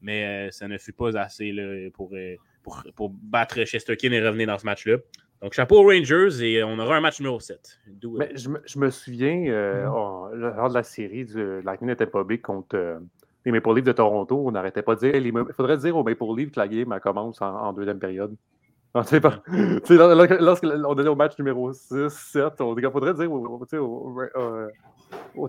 Mais 0.00 0.48
euh, 0.48 0.50
ça 0.50 0.68
ne 0.68 0.78
fut 0.78 0.92
pas 0.92 1.18
assez 1.18 1.50
là, 1.50 1.90
pour, 1.92 2.10
euh, 2.14 2.36
pour, 2.62 2.84
pour, 2.94 3.10
battre 3.10 3.64
Chesterkin 3.64 4.12
et 4.12 4.20
revenir 4.20 4.46
dans 4.46 4.58
ce 4.58 4.66
match-là. 4.66 4.98
Donc, 5.42 5.54
chapeau 5.54 5.80
aux 5.80 5.88
Rangers 5.88 6.42
et 6.42 6.62
on 6.62 6.78
aura 6.78 6.96
un 6.96 7.00
match 7.00 7.20
numéro 7.20 7.40
7. 7.40 7.80
Mais 8.18 8.30
je, 8.36 8.48
me, 8.48 8.60
je 8.64 8.78
me 8.78 8.90
souviens, 8.90 9.44
euh, 9.48 9.86
mm-hmm. 9.86 10.34
lors 10.36 10.68
de 10.68 10.74
la 10.74 10.82
série 10.82 11.24
du 11.24 11.62
Lightning 11.62 11.90
n'était 11.90 12.06
pas 12.06 12.22
big 12.22 12.42
contre 12.42 13.00
les 13.48 13.52
Maple 13.52 13.74
Leafs 13.74 13.84
de 13.84 13.92
Toronto, 13.92 14.42
on 14.44 14.50
n'arrêtait 14.50 14.82
pas 14.82 14.94
de 14.94 15.00
dire 15.00 15.16
il 15.16 15.54
faudrait 15.54 15.78
dire 15.78 15.96
aux 15.96 16.04
Maple 16.04 16.24
Leafs 16.36 16.50
que 16.50 16.60
la 16.60 16.68
game 16.68 16.98
commence 17.00 17.40
en, 17.40 17.72
deuxième 17.72 17.98
période. 17.98 18.34
Lorsqu'on 18.94 20.98
est 20.98 21.08
au 21.08 21.14
match 21.14 21.38
numéro 21.38 21.72
6, 21.72 22.08
7, 22.08 22.54
il 22.58 22.90
faudrait 22.90 23.14
dire 23.14 23.30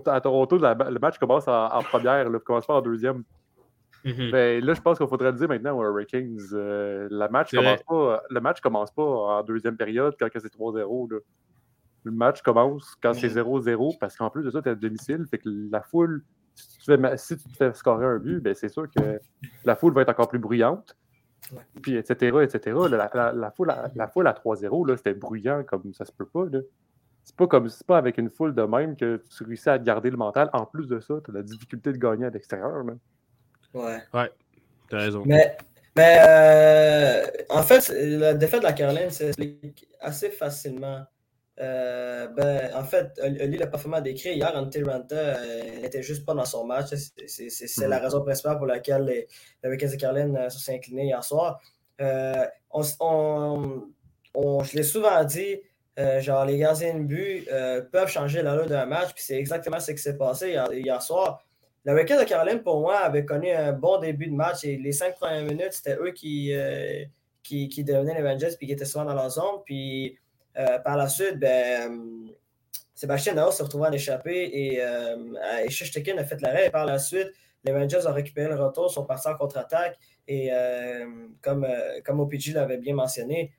à 0.06 0.20
Toronto, 0.20 0.58
le 0.58 0.98
match 0.98 1.18
commence 1.18 1.48
en, 1.48 1.82
première, 1.82 2.26
il 2.26 2.38
commence 2.40 2.66
pas 2.66 2.74
en 2.74 2.82
deuxième. 2.82 3.24
Mhm. 4.04 4.30
Ben, 4.30 4.64
là, 4.64 4.72
je 4.72 4.80
pense 4.80 4.96
qu'il 4.96 5.08
faudrait 5.08 5.32
le 5.32 5.36
dire 5.36 5.48
maintenant 5.48 5.78
aux 5.78 5.84
Hurricanes. 5.84 6.38
Euh, 6.54 7.06
le, 7.10 7.28
match 7.28 7.54
commence 7.54 7.82
pas, 7.82 8.22
le 8.30 8.40
match 8.40 8.60
commence 8.60 8.90
pas 8.92 9.02
en 9.02 9.42
deuxième 9.42 9.76
période 9.76 10.14
quand 10.18 10.28
c'est 10.32 10.54
3-0. 10.54 11.20
Le 12.04 12.10
match 12.10 12.40
commence 12.40 12.96
quand 13.02 13.12
c'est 13.12 13.28
0-0 13.28 13.98
parce 13.98 14.16
qu'en 14.16 14.30
plus 14.30 14.42
de 14.42 14.50
ça, 14.50 14.62
tu 14.62 14.68
es 14.68 14.72
à 14.72 14.74
domicile. 14.74 15.26
Fait 15.30 15.36
que 15.36 15.50
la 15.70 15.82
foule, 15.82 16.22
si 16.54 16.78
tu, 16.78 16.84
fais, 16.84 17.16
si 17.16 17.36
tu 17.36 17.48
te 17.48 17.56
fais 17.56 17.74
scorer 17.74 18.06
un 18.06 18.18
but, 18.18 18.40
ben, 18.40 18.54
c'est 18.54 18.68
sûr 18.68 18.88
que 18.90 19.20
la 19.64 19.76
foule 19.76 19.94
va 19.94 20.02
être 20.02 20.10
encore 20.10 20.28
plus 20.28 20.38
bruyante. 20.38 20.96
Puis, 21.82 21.96
etc., 21.96 22.36
etc. 22.42 22.76
La, 22.90 23.50
foule, 23.50 23.70
à, 23.70 23.90
la 23.94 24.08
foule 24.08 24.26
à 24.26 24.32
3-0, 24.32 24.96
c'était 24.96 25.14
bruyant 25.14 25.64
comme 25.64 25.92
ça 25.94 26.04
se 26.04 26.12
peut 26.12 26.26
pas. 26.26 26.44
C'est 27.24 27.36
pas 27.36 27.46
comme 27.46 27.68
c'est 27.68 27.86
pas 27.86 27.98
avec 27.98 28.18
une 28.18 28.30
foule 28.30 28.54
de 28.54 28.62
même 28.62 28.96
que 28.96 29.22
tu 29.36 29.44
réussis 29.44 29.68
à 29.68 29.78
garder 29.78 30.10
le 30.10 30.16
mental. 30.16 30.50
En 30.52 30.66
plus 30.66 30.86
de 30.86 31.00
ça, 31.00 31.14
tu 31.24 31.30
as 31.30 31.34
la 31.34 31.42
difficulté 31.42 31.92
de 31.92 31.98
gagner 31.98 32.26
à 32.26 32.30
l'extérieur. 32.30 32.84
Ouais. 33.74 33.98
Ouais, 34.12 34.30
t'as 34.88 34.98
raison. 34.98 35.22
Mais, 35.26 35.56
mais 35.96 36.18
euh, 36.26 37.26
en 37.50 37.62
fait, 37.62 37.92
la 37.96 38.34
défaite 38.34 38.60
de 38.60 38.66
la 38.66 38.72
Caroline 38.72 39.10
s'explique 39.10 39.88
assez 40.00 40.30
facilement. 40.30 41.04
Euh, 41.60 42.26
ben, 42.28 42.70
en 42.74 42.84
fait, 42.84 43.20
Oli 43.22 43.58
l'a 43.58 43.66
parfaitement 43.66 44.00
décrit. 44.00 44.34
Hier, 44.34 44.52
Ante 44.54 44.78
Ranta 44.84 45.14
euh, 45.14 45.80
n'était 45.82 46.02
juste 46.02 46.24
pas 46.24 46.34
dans 46.34 46.44
son 46.44 46.64
match. 46.64 46.94
C'est 47.26 47.86
la 47.86 47.98
raison 47.98 48.22
principale 48.22 48.56
pour 48.56 48.66
laquelle 48.66 49.04
les, 49.04 49.28
les 49.62 49.76
de 49.76 49.96
Caroline 49.96 50.48
se 50.48 50.58
sont 50.58 50.72
inclinés 50.72 51.04
hier 51.04 51.22
soir. 51.22 51.60
On, 52.70 52.82
on, 54.34 54.64
je 54.64 54.76
l'ai 54.76 54.82
souvent 54.82 55.22
dit, 55.24 55.60
genre 56.20 56.46
les 56.46 56.56
gardiens 56.56 56.94
de 56.94 57.04
but 57.04 57.48
peuvent 57.92 58.08
changer 58.08 58.42
la 58.42 58.54
loi 58.54 58.66
d'un 58.66 58.86
match, 58.86 59.12
puis 59.12 59.22
c'est 59.22 59.36
exactement 59.36 59.80
ce 59.80 59.92
qui 59.92 59.98
s'est 59.98 60.16
passé 60.16 60.50
hier, 60.50 60.72
hier 60.72 61.02
soir. 61.02 61.44
Le 61.84 61.92
Hurricanes 61.92 62.20
de 62.20 62.24
Caroline, 62.24 62.62
pour 62.62 62.80
moi, 62.80 62.98
avait 62.98 63.24
connu 63.24 63.50
un 63.50 63.72
bon 63.72 63.98
début 63.98 64.26
de 64.26 64.34
match 64.34 64.64
et 64.64 64.76
les 64.76 64.92
cinq 64.92 65.14
premières 65.16 65.44
minutes, 65.44 65.72
c'était 65.72 65.96
eux 65.96 66.10
qui, 66.10 66.52
euh, 66.52 67.04
qui, 67.42 67.68
qui, 67.68 67.84
devenaient 67.84 68.20
les 68.20 68.28
Rangers 68.28 68.54
puis 68.58 68.66
qui 68.66 68.72
étaient 68.74 68.84
souvent 68.84 69.06
dans 69.06 69.14
leur 69.14 69.30
zone. 69.30 69.62
Puis 69.64 70.08
euh, 70.08 70.12
par 70.84 70.96
la 70.96 71.08
suite, 71.08 71.38
ben, 71.38 72.28
Sébastien 72.94 73.34
Nao 73.34 73.50
s'est 73.50 73.62
retrouvé 73.62 73.88
en 73.88 73.92
échappée 73.92 74.50
et, 74.52 74.82
euh, 74.82 75.16
a 75.38 76.24
fait 76.24 76.40
l'arrêt. 76.42 76.70
Par 76.70 76.84
la 76.84 76.98
suite, 76.98 77.28
les 77.64 77.72
Rangers 77.72 78.06
ont 78.06 78.12
récupéré 78.12 78.48
le 78.48 78.62
retour, 78.62 78.90
sont 78.90 79.04
partis 79.04 79.28
en 79.28 79.36
contre-attaque. 79.36 79.96
Et 80.28 80.50
euh, 80.52 81.06
comme, 81.40 81.66
comme 82.04 82.20
OPG 82.20 82.52
l'avait 82.54 82.78
bien 82.78 82.94
mentionné, 82.94 83.52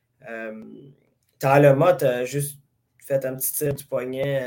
Tyler 1.40 1.74
Mott 1.76 2.04
a 2.04 2.26
juste 2.26 2.60
fait 3.00 3.26
un 3.26 3.36
petit 3.36 3.52
tir 3.54 3.74
du 3.74 3.84
poignet 3.86 4.46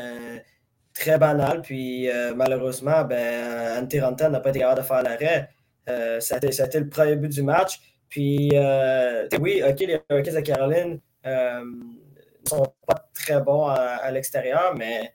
très 0.94 1.18
banal. 1.18 1.60
Puis 1.60 2.08
euh, 2.08 2.32
malheureusement, 2.34 3.04
ben, 3.04 3.82
Antiranta 3.82 4.30
n'a 4.30 4.40
pas 4.40 4.50
été 4.50 4.60
capable 4.60 4.80
de 4.80 4.86
faire 4.86 5.02
l'arrêt. 5.02 5.50
Euh, 5.88 6.20
été 6.20 6.80
le 6.80 6.88
premier 6.88 7.16
but 7.16 7.28
du 7.28 7.42
match. 7.42 7.80
Puis 8.08 8.50
euh, 8.54 9.28
oui, 9.40 9.62
OK, 9.68 9.80
les 9.80 10.00
Hurricanes 10.08 10.36
de 10.36 10.40
Caroline 10.40 11.00
ne 11.24 12.13
sont 12.48 12.74
pas 12.86 13.08
très 13.14 13.40
bons 13.40 13.66
à, 13.66 14.10
l'extérieur, 14.10 14.74
mais 14.76 15.12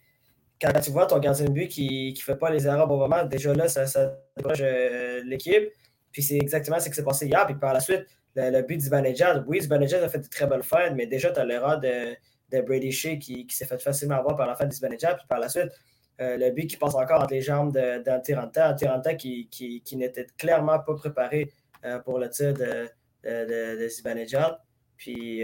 quand 0.62 0.72
tu 0.82 0.92
vois 0.92 1.06
ton 1.06 1.20
gardien 1.20 1.46
de 1.46 1.52
but 1.52 1.68
qui 1.68 2.14
ne 2.16 2.22
fait 2.22 2.36
pas 2.36 2.50
les 2.50 2.68
erreurs 2.68 2.86
au 2.86 2.88
bon 2.88 2.98
moment, 2.98 3.24
déjà 3.24 3.54
là, 3.54 3.68
ça, 3.68 3.88
ça 3.88 4.18
décourage 4.36 4.64
l'équipe. 5.26 5.72
Puis 6.12 6.24
c'est 6.24 6.38
exactement 6.38 6.80
ce 6.80 6.90
qui 6.90 6.96
s'est 6.96 7.04
passé 7.04 7.28
hier. 7.28 7.46
Puis 7.46 7.56
par 7.56 7.74
la 7.74 7.80
suite, 7.80 8.06
le, 8.36 8.62
but 8.62 8.78
d'Ibanejad, 8.78 9.44
oui, 9.48 9.62
Zibanejad 9.62 10.04
a 10.04 10.10
fait 10.10 10.20
de 10.20 10.28
très 10.28 10.48
belles 10.48 10.64
fêtes, 10.64 10.94
mais 10.96 11.08
déjà, 11.08 11.32
tu 11.32 11.40
as 11.40 11.46
l'erreur 11.46 11.80
de, 11.80 12.16
de 12.52 12.62
Brady 12.62 12.92
Shea 12.92 13.18
qui, 13.18 13.46
s'est 13.50 13.66
fait 13.66 13.82
facilement 13.82 14.16
avoir 14.16 14.36
par 14.36 14.48
la 14.48 14.56
fin 14.56 14.66
d'Isbanejad. 14.66 15.18
Puis 15.18 15.28
par 15.28 15.40
la 15.40 15.50
suite, 15.50 15.72
euh, 16.22 16.38
le 16.38 16.52
but 16.52 16.68
qui 16.68 16.78
passe 16.78 16.96
encore 16.96 17.22
entre 17.22 17.34
les 17.34 17.42
jambes 17.42 17.74
d'Antiranta. 18.06 18.72
Antiranta 18.72 19.16
qui, 19.16 19.50
qui, 19.50 19.98
n'était 19.98 20.28
clairement 20.38 20.80
pas 20.80 20.96
préparé 20.96 21.52
euh, 21.86 22.00
pour 22.00 22.20
le 22.20 22.30
tir 22.30 22.54
de, 22.54 22.90
de, 23.24 23.88
Puis 25.00 25.44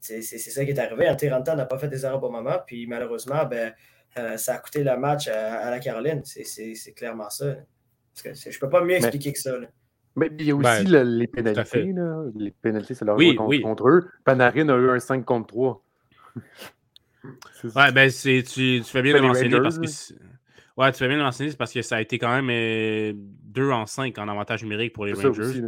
c'est 0.00 0.22
ça 0.22 0.64
qui 0.64 0.70
est 0.70 0.78
arrivé. 0.78 1.10
Antiranta 1.10 1.54
n'a 1.54 1.66
pas 1.66 1.76
fait 1.76 1.88
des 1.88 2.06
erreurs 2.06 2.24
au 2.24 2.30
moment. 2.30 2.56
Puis 2.66 2.86
malheureusement, 2.86 3.44
ben, 3.44 3.74
ça 4.38 4.54
a 4.54 4.58
coûté 4.58 4.82
le 4.82 4.96
match 4.96 5.28
à, 5.28 5.70
la 5.70 5.78
Caroline. 5.80 6.22
C'est 6.24 6.94
clairement 6.94 7.28
ça. 7.28 7.56
Parce 8.14 8.42
que 8.44 8.50
je 8.50 8.58
peux 8.58 8.70
pas 8.70 8.82
mieux 8.82 8.94
expliquer 8.94 9.32
que 9.32 9.38
ça. 9.38 9.56
Mais 10.14 10.30
il 10.38 10.46
y 10.46 10.50
a 10.50 10.56
aussi 10.56 10.84
ben, 10.84 11.02
les 11.04 11.26
pénalités. 11.26 11.94
Les 12.36 12.50
pénalités, 12.50 12.94
c'est 12.94 13.04
leur 13.04 13.16
oui, 13.16 13.34
contre, 13.62 13.88
eux. 13.88 14.10
Panarin 14.24 14.68
a 14.68 14.76
eu 14.76 14.90
un 14.90 14.98
5 14.98 15.24
contre 15.24 15.48
3. 15.48 15.84
ouais, 17.76 17.92
ben 17.92 18.10
tu, 18.10 18.42
tu, 18.42 18.82
fais 18.84 19.02
bien 19.02 19.14
de 19.14 19.20
mentionner 19.20 19.60
parce 19.60 19.78
que. 19.78 20.14
Ouais, 20.76 20.90
tu 20.92 20.98
fais 20.98 21.08
bien 21.08 21.18
de 21.18 21.22
mentionner 21.22 21.52
parce 21.58 21.72
que 21.72 21.82
ça 21.82 21.96
a 21.96 22.00
été 22.00 22.18
quand 22.18 22.42
même 22.42 22.46
2 22.46 23.62
euh, 23.62 23.72
en 23.72 23.86
5 23.86 24.16
en 24.18 24.28
avantage 24.28 24.62
numérique 24.62 24.92
pour 24.92 25.06
les 25.06 25.12
Rangers. 25.12 25.62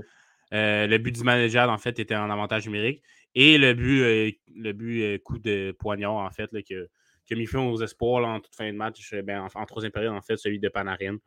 Euh, 0.53 0.87
le 0.87 0.99
but 0.99 1.13
du 1.13 1.25
manager, 1.25 1.69
en 1.71 1.79
fait, 1.79 1.99
était 1.99 2.15
en 2.15 2.31
avantage 2.31 2.67
numérique. 2.67 3.03
Et 3.35 3.59
le 3.59 3.75
but, 3.75 4.03
euh, 4.03 4.31
le 4.55 4.73
but 4.73 5.19
coup 5.23 5.39
de 5.39 5.75
poignard, 5.79 6.15
en 6.15 6.31
fait, 6.31 6.53
là, 6.53 6.63
que, 6.63 6.89
que 7.29 7.35
mis 7.35 7.47
fin 7.47 7.61
aux 7.61 7.83
espoirs 7.83 8.25
en 8.25 8.41
toute 8.41 8.55
fin 8.55 8.71
de 8.73 8.77
match, 8.77 9.15
ben, 9.25 9.49
en, 9.55 9.67
troisième 9.67 9.93
période, 9.93 10.13
en 10.13 10.23
fait, 10.23 10.37
celui 10.37 10.59
de 10.59 10.69
Panarin. 10.69 11.19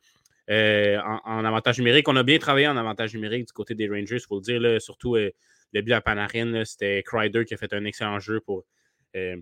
Euh, 0.50 0.98
en, 1.26 1.44
avantage 1.44 1.78
numérique. 1.78 2.08
On 2.08 2.16
a 2.16 2.24
bien 2.24 2.38
travaillé 2.40 2.68
en 2.68 2.78
avantage 2.78 3.14
numérique 3.14 3.48
du 3.48 3.54
côté 3.54 3.76
des 3.76 3.90
Rangers, 3.90 4.16
il 4.16 4.20
faut 4.22 4.40
le 4.40 4.60
dire. 4.60 4.82
surtout 4.82 5.16
euh, 5.16 5.32
le 5.74 5.82
but 5.82 5.92
à 5.92 6.00
Panarin, 6.00 6.64
c'était 6.64 7.04
Kreider 7.04 7.44
qui 7.44 7.54
a 7.54 7.58
fait 7.58 7.74
un 7.74 7.84
excellent 7.84 8.20
jeu 8.20 8.40
pour 8.40 8.64
euh, 9.18 9.36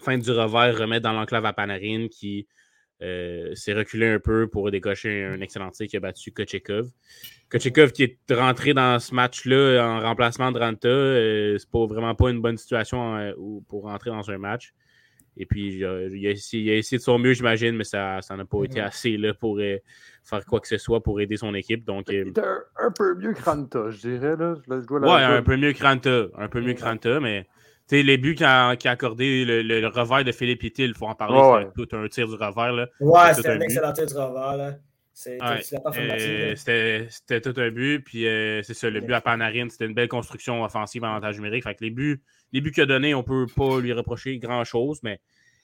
fin 0.00 0.16
du 0.16 0.30
revers, 0.30 0.78
remettre 0.78 1.02
dans 1.02 1.12
l'enclave 1.12 1.44
à 1.44 1.52
Panarin 1.52 2.06
qui 2.08 2.46
s'est 3.00 3.74
reculé 3.74 4.08
un 4.08 4.18
peu 4.18 4.48
pour 4.48 4.70
décocher 4.70 5.24
un 5.24 5.40
excellent 5.40 5.70
tir 5.70 5.86
qui 5.86 5.96
a 5.96 6.00
battu 6.00 6.32
Kochekov. 6.32 6.90
Kochekov 7.50 7.92
qui 7.92 8.02
est 8.02 8.18
rentré 8.32 8.74
dans 8.74 8.98
ce 8.98 9.14
match-là 9.14 9.82
en 9.84 10.00
remplacement 10.00 10.52
de 10.52 10.58
Ranta, 10.58 11.58
c'est 11.58 11.70
pas 11.70 11.86
vraiment 11.86 12.14
pas 12.14 12.30
une 12.30 12.40
bonne 12.40 12.56
situation 12.56 13.32
pour 13.68 13.84
rentrer 13.84 14.10
dans 14.10 14.30
un 14.30 14.38
match. 14.38 14.74
Et 15.40 15.46
puis, 15.46 15.76
il 15.76 15.84
a, 15.84 16.30
essayé, 16.30 16.80
de 16.80 16.98
son 16.98 17.18
mieux, 17.18 17.32
j'imagine, 17.32 17.76
mais 17.76 17.84
ça 17.84 18.20
n'a 18.28 18.44
pas 18.44 18.64
été 18.64 18.80
assez 18.80 19.16
là, 19.16 19.32
pour 19.32 19.58
euh, 19.60 19.76
faire 20.24 20.44
quoi 20.44 20.58
que 20.58 20.66
ce 20.66 20.78
soit 20.78 21.00
pour 21.00 21.20
aider 21.20 21.36
son 21.36 21.54
équipe. 21.54 21.84
Donc, 21.84 22.10
euh, 22.10 22.24
un, 22.76 22.90
peu 22.90 23.14
mieux 23.14 23.32
que 23.32 23.42
Ranta, 23.42 23.88
je 23.90 23.98
dirais. 23.98 24.36
Là. 24.36 24.56
ouais, 24.66 25.36
un 25.36 25.42
peu 25.42 25.56
mieux 25.56 25.72
que 25.72 25.82
Ranta. 25.82 26.26
Un 26.36 26.48
peu 26.48 26.60
mieux 26.60 26.74
que 26.74 26.82
Ranta, 26.82 27.20
mais 27.20 27.46
les 27.90 28.18
buts 28.18 28.34
qui 28.34 28.44
a, 28.44 28.68
accordé 28.68 29.44
le, 29.44 29.86
revers 29.88 30.24
de 30.24 30.32
Philippe 30.32 30.62
Hittil, 30.62 30.84
il 30.84 30.94
faut 30.94 31.06
en 31.06 31.14
parler. 31.14 31.66
C'était 31.66 31.86
tout 31.86 31.96
un 31.96 32.08
tir 32.08 32.28
du 32.28 32.34
revers. 32.34 32.72
Là. 32.72 32.86
Ouais, 33.00 33.34
c'était 33.34 33.50
un, 33.50 33.60
excellent 33.60 33.92
tir 33.92 34.06
du 34.06 34.14
revers. 34.14 34.56
Là. 34.56 34.74
Euh, 35.26 36.54
c'était 36.54 37.40
tout 37.40 37.54
un 37.60 37.70
but. 37.70 38.00
Puis 38.04 38.22
c'est 38.22 38.74
ça, 38.74 38.88
le 38.88 39.00
but 39.00 39.14
à 39.14 39.20
Panarin, 39.20 39.68
c'était 39.68 39.86
une 39.86 39.94
belle 39.94 40.08
construction 40.08 40.62
offensive 40.62 41.04
en 41.04 41.08
avantage 41.08 41.36
numérique. 41.36 41.64
Fait 41.64 41.74
que 41.74 41.84
les 41.84 41.90
buts 41.90 42.22
les 42.52 42.60
buts 42.60 42.72
qu'il 42.72 42.82
a 42.82 42.86
donnés, 42.86 43.14
on 43.14 43.18
ne 43.18 43.22
peut 43.22 43.46
pas 43.54 43.80
lui 43.80 43.92
reprocher 43.92 44.38
grand-chose, 44.38 45.00
mais 45.02 45.20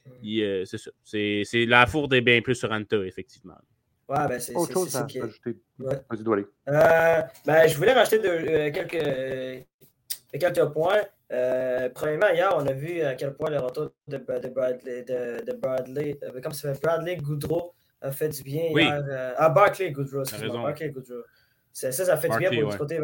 mm. 0.06 0.40
euh, 0.40 0.64
c'est 0.64 0.78
ça. 0.78 0.90
C'est 1.04 1.66
la 1.66 1.86
fourde 1.86 2.12
est 2.14 2.20
bien 2.20 2.40
plus 2.40 2.54
sur 2.54 2.70
Anta, 2.70 2.98
effectivement. 3.04 3.56
Ouais, 4.08 4.28
ben 4.28 4.38
c'est 4.38 4.54
Autre 4.54 4.72
chose 4.72 4.94
à 4.96 5.04
ajouter. 5.04 5.56
Ouais. 5.78 5.94
Euh, 6.68 7.22
ben, 7.46 7.66
je 7.66 7.76
voulais 7.76 7.94
rajouter 7.94 8.18
de, 8.18 8.28
euh, 8.28 8.70
quelques, 8.70 9.66
quelques 10.38 10.72
points. 10.72 11.02
Premièrement, 11.94 12.28
hier, 12.32 12.52
on 12.56 12.66
a 12.66 12.72
vu 12.72 13.00
à 13.02 13.14
quel 13.14 13.34
point 13.34 13.50
le 13.50 13.58
retour 13.58 13.90
de, 14.08 14.16
de 14.16 14.48
Bradley, 14.48 15.02
de, 15.02 15.44
de 15.44 15.52
Bradley, 15.52 16.18
comme 16.42 16.52
ça 16.52 16.72
Bradley 16.82 17.16
Goudreau 17.16 17.74
a 18.00 18.10
fait 18.10 18.28
du 18.28 18.42
bien 18.42 18.64
hier. 18.64 19.34
ah, 19.36 19.48
Barclay 19.48 19.90
Goudreau, 19.90 20.22
excuse-moi, 20.22 20.62
Barclay 20.62 20.90
Goudreau. 20.90 21.22
Ça, 21.72 21.90
ça 21.90 22.16
fait 22.16 22.28
du 22.28 22.38
bien 22.38 22.50
pour 22.50 22.58
ouais. 22.58 22.70
du 22.70 22.78
côté 22.78 22.98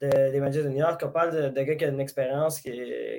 des 0.00 0.40
Rangers 0.40 0.62
de 0.62 0.68
New 0.68 0.78
York. 0.78 1.00
On 1.04 1.10
parle 1.10 1.32
de, 1.32 1.48
de 1.48 1.62
gars 1.62 1.74
qui 1.74 1.84
a 1.84 1.88
une 1.88 2.00
expérience, 2.00 2.60
qui, 2.60 2.70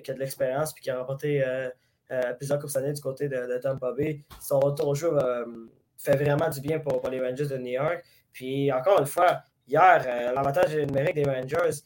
qui, 0.03 0.11
a 0.11 0.13
de 0.13 0.19
l'expérience, 0.19 0.73
puis 0.73 0.83
qui 0.83 0.89
a 0.89 0.97
remporté 0.97 1.43
euh, 1.43 1.69
euh, 2.11 2.33
plusieurs 2.33 2.59
courses 2.59 2.75
années 2.75 2.93
du 2.93 3.01
côté 3.01 3.29
de, 3.29 3.59
Tampa 3.61 3.91
Bay. 3.93 4.23
Son 4.39 4.59
retour 4.59 4.87
au 4.87 4.95
jeu 4.95 5.11
euh, 5.13 5.45
fait 5.97 6.15
vraiment 6.15 6.49
du 6.49 6.61
bien 6.61 6.79
pour, 6.79 7.07
les 7.09 7.19
Rangers 7.19 7.47
de 7.47 7.57
New 7.57 7.73
York. 7.73 8.03
Puis 8.31 8.71
encore 8.71 8.99
une 8.99 9.05
fois, 9.05 9.43
hier, 9.67 10.33
l'avantage 10.33 10.75
numérique 10.75 11.15
des 11.15 11.25
Rangers, 11.25 11.81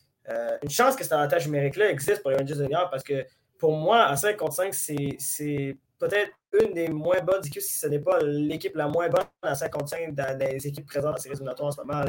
une 0.62 0.70
chance 0.70 0.96
que 0.96 1.03
cet 1.03 1.13
avantage 1.13 1.46
numérique-là 1.46 1.91
existe 1.91 2.22
pour 2.22 2.32
les 2.32 2.38
Rangers 2.38 2.55
de 2.55 2.63
New 2.63 2.72
York 2.72 2.88
parce 2.89 3.03
que 3.03 3.25
pour 3.58 3.75
moi, 3.75 4.05
à 4.05 4.15
5 4.15 4.38
contre 4.38 4.53
5, 4.53 4.74
c'est 4.74 5.77
peut-être 5.98 6.32
une 6.62 6.74
des 6.74 6.88
moins 6.89 7.22
bonnes 7.22 7.46
équipes, 7.46 7.62
si 7.62 7.77
ce 7.77 7.88
n'est 7.88 8.00
pas 8.00 8.20
l'équipe 8.22 8.75
la 8.75 8.88
moins 8.88 9.10
bonne 9.10 9.25
à 9.41 9.55
5 9.55 9.72
contre 9.72 9.89
5 9.89 10.13
dans 10.13 10.38
les 10.38 10.67
équipes 10.67 10.86
présentes 10.86 11.15
dans 11.15 11.22
ces 11.22 11.29
résultats 11.29 11.63
en 11.63 11.72
ce 11.72 11.82
moment. 11.82 12.03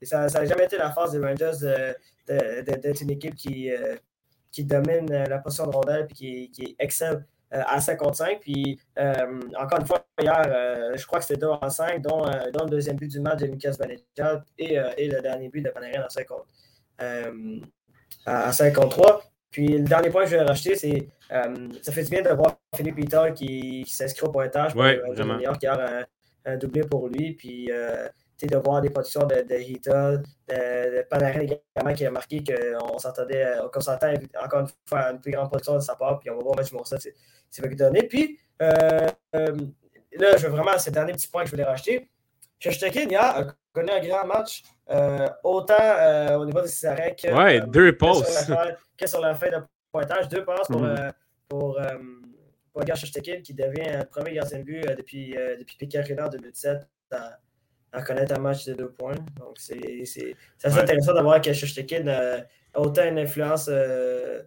Et 0.00 0.06
ça 0.06 0.26
n'a 0.26 0.44
jamais 0.44 0.64
été 0.64 0.76
la 0.76 0.90
force 0.90 1.12
des 1.12 1.18
Rangers 1.18 1.94
d'être 2.26 3.00
une 3.00 3.10
équipe 3.10 3.34
qui, 3.34 3.70
euh, 3.70 3.96
qui 4.50 4.64
domine 4.64 5.10
euh, 5.10 5.24
la 5.26 5.38
position 5.38 5.66
de 5.66 5.74
rondelle 5.74 6.06
et 6.10 6.14
qui, 6.14 6.50
qui 6.50 6.76
excelle 6.78 7.24
euh, 7.54 7.62
à 7.66 7.80
55. 7.80 8.40
Puis, 8.40 8.78
encore 9.56 9.80
une 9.80 9.86
fois, 9.86 10.04
hier, 10.20 10.94
je 10.94 11.06
crois 11.06 11.20
que 11.20 11.24
c'était 11.24 11.40
2 11.40 11.46
en 11.46 11.70
5, 11.70 12.02
dont, 12.02 12.22
dont, 12.52 12.64
le 12.64 12.70
deuxième 12.70 12.96
but 12.96 13.08
du 13.08 13.20
match 13.20 13.40
de 13.40 13.46
Mikas 13.46 13.76
Vanetjad 13.78 14.44
et, 14.58 14.74
et, 14.96 15.08
le 15.08 15.20
dernier 15.22 15.48
but 15.48 15.62
de 15.62 15.70
Panarin 15.70 16.02
à, 16.02 16.08
50, 16.08 16.44
à 16.98 18.52
53. 18.52 19.22
Puis, 19.50 19.68
le 19.68 19.84
dernier 19.84 20.10
point 20.10 20.24
que 20.24 20.30
je 20.30 20.36
vais 20.36 20.42
rajouter, 20.42 20.76
c'est 20.76 21.08
ça 21.28 21.92
fait 21.92 22.04
du 22.04 22.10
bien 22.10 22.22
de 22.22 22.30
voir 22.30 22.56
Philippe 22.74 22.96
Peter 22.96 23.32
qui, 23.34 23.84
s'inscrit 23.88 24.26
au 24.26 24.30
pointage 24.30 24.72
pour 24.72 24.82
ouais, 24.82 25.00
New 25.16 25.40
York, 25.40 25.58
qui 25.58 25.66
a 25.66 26.00
un, 26.00 26.52
un, 26.52 26.56
doublé 26.56 26.82
pour 26.82 27.08
lui. 27.08 27.34
Puis, 27.34 27.70
de 28.44 28.56
voir 28.58 28.82
des 28.82 28.90
positions 28.90 29.26
de, 29.26 29.36
de 29.36 30.22
de, 30.48 31.02
Panarin 31.08 31.40
également 31.40 31.94
qui 31.94 32.04
a 32.04 32.10
marqué 32.10 32.44
qu'on 32.44 32.98
s'entendait, 32.98 33.44
euh, 33.44 33.68
qu'on 33.68 34.44
encore 34.44 34.60
une 34.60 34.68
fois 34.86 35.10
une 35.10 35.20
plus 35.20 35.32
grande 35.32 35.50
position 35.50 35.74
de 35.74 35.80
sa 35.80 35.96
part, 35.96 36.18
puis 36.18 36.28
on 36.30 36.36
va 36.36 36.42
voir 36.42 36.56
match 36.56 36.70
ça, 36.84 36.98
c'est 36.98 37.62
va 37.62 37.68
lui 37.68 37.76
donner. 37.76 38.02
Puis 38.02 38.38
euh, 38.60 39.08
euh, 39.34 39.56
là, 40.18 40.36
je 40.36 40.46
veux 40.46 40.52
vraiment, 40.52 40.78
c'est 40.78 40.90
le 40.90 40.94
dernier 40.94 41.12
petit 41.12 41.28
point 41.28 41.42
que 41.42 41.46
je 41.46 41.52
voulais 41.52 41.64
racheter. 41.64 42.10
Shostakin 42.58 43.08
hier 43.08 43.22
a 43.22 43.44
connu 43.80 43.90
un 43.90 44.00
grand 44.00 44.26
match, 44.26 44.62
autant 45.44 46.36
au 46.38 46.44
niveau 46.44 46.62
des 46.62 46.86
arrêts 46.86 47.14
que, 47.20 47.28
ouais, 47.32 47.60
deux 47.66 47.96
passes. 47.96 48.50
Que 48.96 49.06
sur 49.06 49.20
la 49.20 49.34
fin 49.34 49.50
de 49.50 49.58
pointage, 49.92 50.28
deux 50.28 50.44
passes 50.44 50.68
pour, 50.68 50.82
mm-hmm. 50.82 51.12
pour, 51.48 51.78
qui 53.42 53.54
devient 53.54 53.98
le 53.98 54.04
premier 54.04 54.34
gardien 54.34 54.58
de 54.58 54.64
but 54.64 54.86
depuis, 54.96 55.36
depuis 55.58 55.76
Piquet 55.76 56.02
en 56.20 56.28
2017 56.28 56.86
à 57.96 58.02
connaître 58.02 58.34
un 58.34 58.40
match 58.40 58.66
de 58.66 58.74
deux 58.74 58.90
points. 58.90 59.14
Donc, 59.38 59.56
c'est 59.56 60.04
assez 60.62 60.78
intéressant 60.78 61.14
d'avoir 61.14 61.40
que 61.40 61.52
Shostakin 61.52 62.06
a 62.08 62.80
autant 62.80 63.04
une 63.04 63.18
influence 63.18 63.68
euh, 63.72 64.42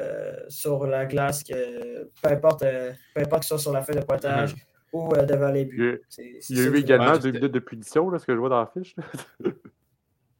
euh, 0.00 0.36
sur 0.48 0.86
la 0.86 1.06
glace 1.06 1.42
que 1.42 2.10
peu 2.22 2.28
importe, 2.30 2.62
euh, 2.62 2.92
peu 3.14 3.22
importe 3.22 3.42
que 3.42 3.46
ce 3.46 3.54
soit 3.56 3.58
sur 3.58 3.72
la 3.72 3.82
fin 3.82 3.94
de 3.94 4.00
pointage 4.00 4.54
ou 4.94 5.12
devant 5.28 5.50
les 5.50 5.64
buts. 5.64 6.00
Il 6.18 6.56
y 6.56 6.60
a, 6.60 6.64
eu 6.64 6.76
également 6.76 7.18
deux 7.18 7.32
minutes 7.32 7.52
de 7.52 7.58
punition, 7.58 8.08
là, 8.10 8.18
ce 8.18 8.26
que 8.26 8.32
je 8.32 8.38
vois 8.38 8.48
dans 8.48 8.60
la 8.60 8.70
fiche. 8.72 8.94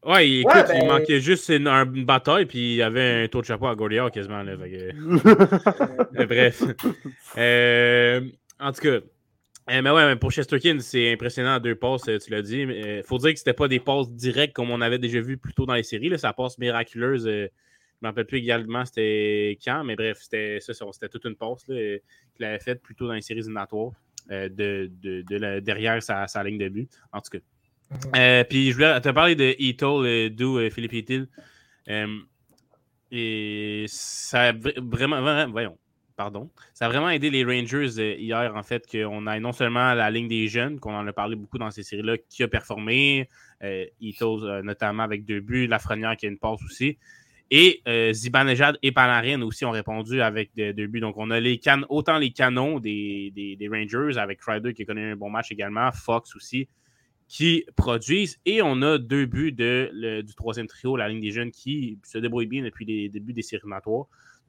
Ouais, 0.07 0.29
écoute, 0.29 0.53
il 0.71 0.81
ben 0.81 0.87
manquait 0.87 1.19
juste 1.19 1.49
une, 1.49 2.03
bataille, 2.05 2.45
puis 2.45 2.73
il 2.73 2.75
y 2.75 2.83
avait 2.83 3.23
un 3.23 3.27
taux 3.27 3.41
de 3.41 3.47
chapeau 3.47 3.65
à 3.65 3.73
Goliath 3.73 4.13
quasiment. 4.13 4.43
Là, 4.43 4.55
bref. 6.27 6.61
en 8.59 8.71
tout 8.71 8.81
cas, 8.81 8.99
eh, 9.67 9.81
mais 9.81 9.89
ouais, 9.89 10.15
pour 10.15 10.31
Chesterkin, 10.31 10.79
c'est 10.79 11.13
impressionnant 11.13 11.59
deux 11.59 11.73
passes, 11.73 12.07
euh, 12.07 12.19
tu 12.19 12.29
l'as 12.29 12.43
dit. 12.43 12.59
Il 12.59 12.71
euh, 12.71 13.03
faut 13.03 13.17
dire 13.17 13.33
que 13.33 13.39
c'était 13.39 13.53
pas 13.53 13.67
des 13.67 13.79
passes 13.79 14.11
directes 14.11 14.53
comme 14.53 14.69
on 14.69 14.79
avait 14.79 14.99
déjà 14.99 15.19
vu 15.19 15.37
plus 15.37 15.53
tôt 15.53 15.65
dans 15.65 15.73
les 15.73 15.81
séries. 15.81 16.09
Là. 16.09 16.19
Ça 16.19 16.33
passe 16.33 16.59
miraculeuse. 16.59 17.25
Euh, 17.25 17.47
je 17.47 18.05
ne 18.05 18.07
me 18.07 18.07
rappelle 18.09 18.27
plus 18.27 18.37
également 18.39 18.85
c'était 18.85 19.57
quand, 19.63 19.83
mais 19.83 19.95
bref, 19.95 20.19
c'était 20.21 20.59
c'était 20.59 21.09
toute 21.09 21.25
une 21.25 21.35
passe 21.35 21.63
qu'il 21.63 22.45
avait 22.45 22.59
faite 22.59 22.83
plus 22.83 22.93
tôt 22.93 23.07
dans 23.07 23.13
les 23.13 23.21
séries 23.21 23.39
éliminatoires 23.39 23.93
de, 24.29 24.91
de, 25.01 25.59
derrière 25.59 26.01
sa, 26.01 26.43
ligne 26.43 26.57
de 26.57 26.69
but. 26.69 26.89
En 27.11 27.21
tout 27.21 27.31
cas. 27.31 27.43
Mhm. 27.91 28.45
puis 28.49 28.71
je 28.71 28.73
voulais 28.73 28.99
te 28.99 29.09
parler 29.09 29.35
de 29.35 29.55
Eto'o, 29.59 30.03
d'où 30.29 30.69
Philippe 30.69 30.93
Etil. 30.93 31.27
et 33.11 33.85
ça 33.87 34.49
a 34.49 34.53
vraiment, 34.53 35.47
voyons, 35.49 35.77
pardon. 36.15 36.49
Ça 36.73 36.85
a 36.85 36.89
vraiment 36.89 37.09
aidé 37.09 37.29
les 37.29 37.43
Rangers 37.43 37.99
euh, 37.99 38.15
hier, 38.15 38.55
en 38.55 38.63
fait, 38.63 38.85
qu'on 38.89 39.27
ait 39.27 39.39
non 39.39 39.51
seulement 39.51 39.93
la 39.93 40.09
ligne 40.09 40.27
des 40.27 40.47
jeunes, 40.47 40.79
qu'on 40.79 40.95
en 40.95 41.05
a 41.05 41.13
parlé 41.13 41.35
beaucoup 41.35 41.57
dans 41.57 41.71
ces 41.71 41.83
séries-là, 41.83 42.17
qui 42.29 42.43
a 42.43 42.47
performé, 42.47 43.29
euh, 43.63 43.85
Ito, 43.99 44.43
euh, 44.43 44.61
notamment 44.61 45.03
avec 45.03 45.25
deux 45.25 45.41
buts, 45.41 45.67
Lafrenière 45.67 46.15
qui 46.17 46.25
a 46.25 46.29
une 46.29 46.39
passe 46.39 46.63
aussi. 46.63 46.97
Et 47.51 47.81
euh, 47.87 48.11
Zibanejad 48.11 48.77
et 48.81 48.91
Panarin 48.91 49.41
aussi 49.43 49.65
ont 49.65 49.71
répondu 49.71 50.21
avec 50.21 50.51
deux 50.55 50.87
buts. 50.87 50.99
Donc, 50.99 51.15
on 51.17 51.29
a 51.29 51.39
les 51.39 51.59
can 51.59 51.81
autant 51.89 52.17
les 52.17 52.31
canons 52.31 52.79
des, 52.79 53.31
des, 53.35 53.67
Rangers, 53.67 54.17
avec 54.17 54.41
Ryder 54.41 54.73
qui 54.73 54.81
a 54.81 54.85
connu 54.85 55.11
un 55.11 55.15
bon 55.15 55.29
match 55.29 55.51
également, 55.51 55.91
Fox 55.91 56.35
aussi, 56.35 56.67
qui 57.27 57.65
produisent. 57.75 58.39
Et 58.45 58.61
on 58.63 58.81
a 58.81 58.97
deux 58.97 59.27
buts 59.27 59.51
de, 59.51 60.21
du 60.21 60.33
troisième 60.33 60.65
trio, 60.65 60.97
la 60.97 61.07
ligne 61.07 61.21
des 61.21 61.31
jeunes, 61.31 61.51
qui 61.51 61.99
se 62.03 62.17
débrouille 62.17 62.47
bien 62.47 62.63
depuis 62.63 62.85
les 62.85 63.09
débuts 63.09 63.33
des 63.33 63.43
séries. 63.43 63.61